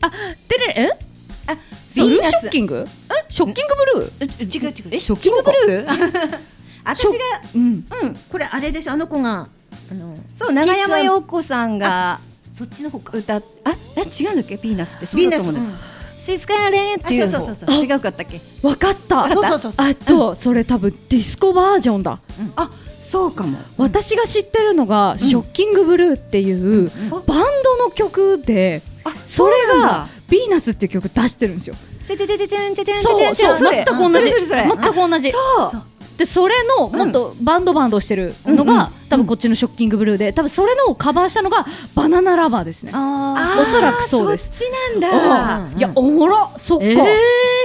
[0.00, 0.90] あてれえ、
[2.04, 2.86] ブルーショッキング？
[2.86, 4.44] えショッキングブルー？
[4.44, 6.38] 違う違うえ、ショッキングブルー？
[6.84, 7.12] 私が、
[7.54, 7.62] うん。
[7.62, 7.84] うん、
[8.30, 8.92] これあれでしょ？
[8.92, 9.48] あの子が
[9.90, 12.20] あのそう、長山洋子さんが
[12.52, 13.16] そっちの方か。
[13.16, 14.56] 歌っ、あ、え、違うんだっけ？
[14.56, 15.06] ビーナスって？
[15.06, 15.30] そーナス。
[15.30, 15.66] だと思うんだよ。
[16.20, 18.00] シスカレンっていうあそうそうそう違う。
[18.00, 18.40] かったっけ？
[18.62, 19.24] わかった。
[19.24, 19.72] あそうそうそう。
[19.76, 22.18] あとそれ多分ディスコバージョンだ。
[22.56, 22.70] あ、
[23.02, 23.58] そうかも。
[23.78, 31.76] 私が知ってるのが、ショッキングブルーっていう、バンドの曲で、あ、それがヴィーナスっていう曲出してるんですよ。
[32.16, 35.90] チャチャチャチャチャチャチャチャチャチャ全く同じ全く同じそう
[36.20, 46.98] でそれのもっとバンドバンドしてるのが、うん、多分こっちのショッキングブルーで多分それのカバーしたのがバナナラバーですねあおそらくそうですそっちなんだいやおもろそっか、えー、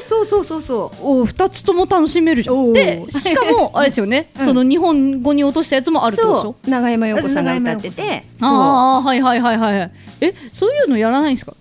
[0.05, 9.91] そうそうそうそうお二つとも楽しめるじゃんでしかもあれですよね、うん、その日本語に落としたやつもあるっでしょ長山洋子さんが歌っててああはいはいはいはい
[10.21, 11.53] えそういうのやらないんですか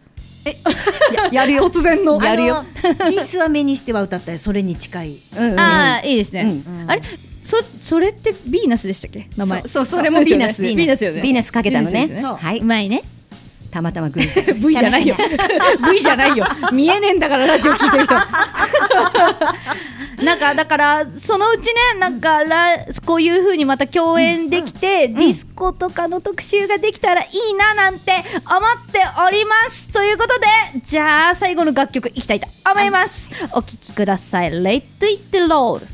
[1.15, 1.69] ややるよ。
[1.69, 2.23] 突然の。
[2.23, 2.57] やるよ。
[2.57, 5.19] あの ピースは目にしては歌ったりそれに近い。
[5.37, 6.91] うんうんああいいですね、うん。
[6.91, 7.03] あれ？
[7.43, 9.29] そそれってヴィーナスでしたっけ？
[9.37, 9.63] 名前。
[9.67, 11.05] そうそれもヴィーナスそうですよねヴィーナス。
[11.05, 12.09] よねヴィーナスかけたのね。
[12.23, 12.59] はい。
[12.59, 13.03] うまいね
[13.75, 15.17] たまたま偶然 V じゃないよ。
[15.93, 16.47] V じゃないよ。
[16.73, 18.15] 見えねえんだからラジオ聞いてる人。
[20.25, 28.23] なんかだからそのうちねなんかラこういう風にまた共演できて、ディスコとかの特集ができたらいいななんて思っ
[28.93, 29.89] ております。
[29.89, 30.47] ということで
[30.85, 33.29] じゃあ最後の楽曲いきたいと思います。
[33.55, 34.53] お聴きください。
[34.53, 35.94] Let it roll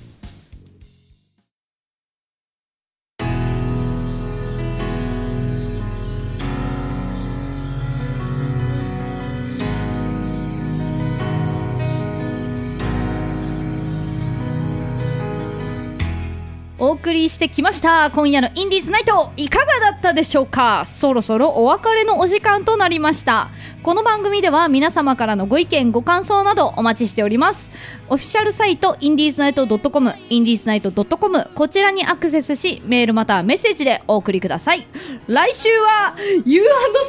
[16.81, 18.11] お送りしてきました。
[18.11, 20.87] 今夜のインディーズナイトいかがだったでしょうか？
[20.87, 23.51] そろそろお別れのお時間となりました。
[23.83, 27.71] この番組では皆様からのご意見ご感想などお待ちしております。
[28.09, 34.87] オフィシャルサイトインディーズナイト .com インディーズナイト .com こちらにアクセスしメールまたはメッセージでお送りください。
[35.27, 36.17] 来週は
[36.47, 36.65] You&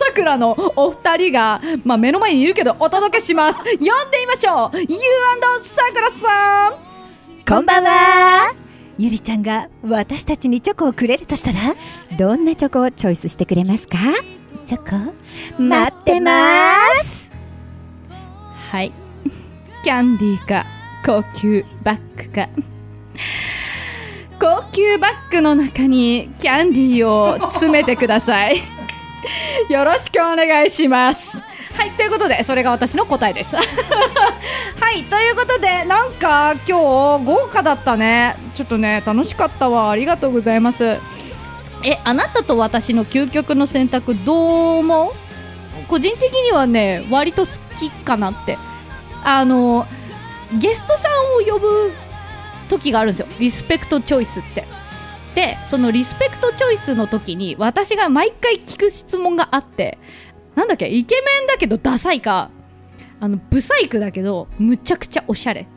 [0.06, 3.60] さくらのお二人が、まあ、目の前にいるけどお届けします。
[3.60, 3.80] 読ん
[4.12, 4.80] でみましょう。
[4.82, 4.88] You&
[5.64, 6.74] さくらさん。
[7.48, 8.71] こんばんは。
[8.98, 11.76] ゆりちゃんが私たちにチョコをくれるとしたら
[12.18, 13.98] どんなチョコをチョイスしてくれますか？
[14.66, 15.14] チョコ？
[15.62, 17.32] 待ってます
[18.70, 18.92] はい。
[19.84, 20.66] キャンディーか
[21.04, 22.50] 高級バッグか。
[24.40, 28.58] 高級バッグの中にキャンディーを詰めてください。
[29.70, 31.38] よろしくお願いします。
[31.74, 33.56] はい、ということで、それが私の答えです。
[33.58, 33.62] は
[34.92, 38.36] い、ということで、なんか今日豪華だったね。
[38.54, 39.90] ちょっとね、楽しかったわ。
[39.92, 41.00] ありがとうございます。
[41.84, 45.32] え、あなたと私の究極の選択どう思う？
[45.92, 48.58] 個人的にはね割と好きかなって
[49.24, 49.86] あの
[50.58, 51.92] ゲストさんを呼ぶ
[52.70, 54.66] 時があるんですよリスペクトチョイスって
[55.36, 59.98] でそのリスペクトチョイスの時に私が毎回聞く質問があって
[60.56, 62.50] なんだっけイケメンだけどダサいか
[63.20, 65.68] あのブサイクだけどむちゃくちゃおしゃれ。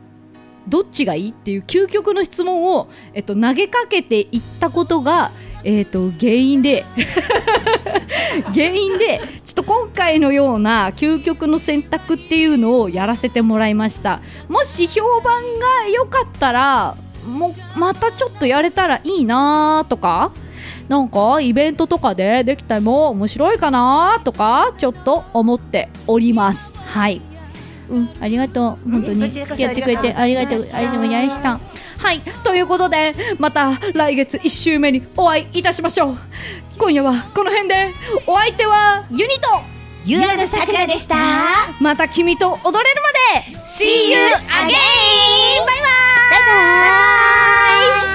[0.67, 1.29] どっちがいい？
[1.29, 5.29] っていう究極の質問を、えっと、投げかけていったことが、
[5.63, 6.83] えっと、原因で
[8.53, 14.21] 原因でちょっと今回のような究極の選択っていうのをやらせてもらいました。
[14.49, 16.95] もし評判が良かったら
[17.27, 20.31] もまたちょっとやれたらいいなとか
[20.87, 26.77] なんかイベントとかでできたらも面白いかなとかちょっと思っております。
[26.77, 27.21] はい。
[27.89, 28.09] うん。
[28.19, 28.91] ありがとう。
[28.91, 29.31] 本当に。
[29.31, 30.69] 付き合ってくれてありがとう。
[30.73, 31.01] ありがとう。
[31.03, 31.59] ございました。
[31.97, 32.21] はい。
[32.43, 36.17] ということでまた来月1週目にお会いいたしましょう。
[36.77, 37.93] 今夜はこの辺で。
[38.27, 39.75] お相手はユニと。
[40.07, 41.15] ゆうのさくらでした。
[41.81, 43.57] また君と踊れるまで。
[43.65, 44.75] See you again!
[45.65, 45.85] バイバイ。
[46.29, 46.41] バイ
[48.07, 48.14] バイ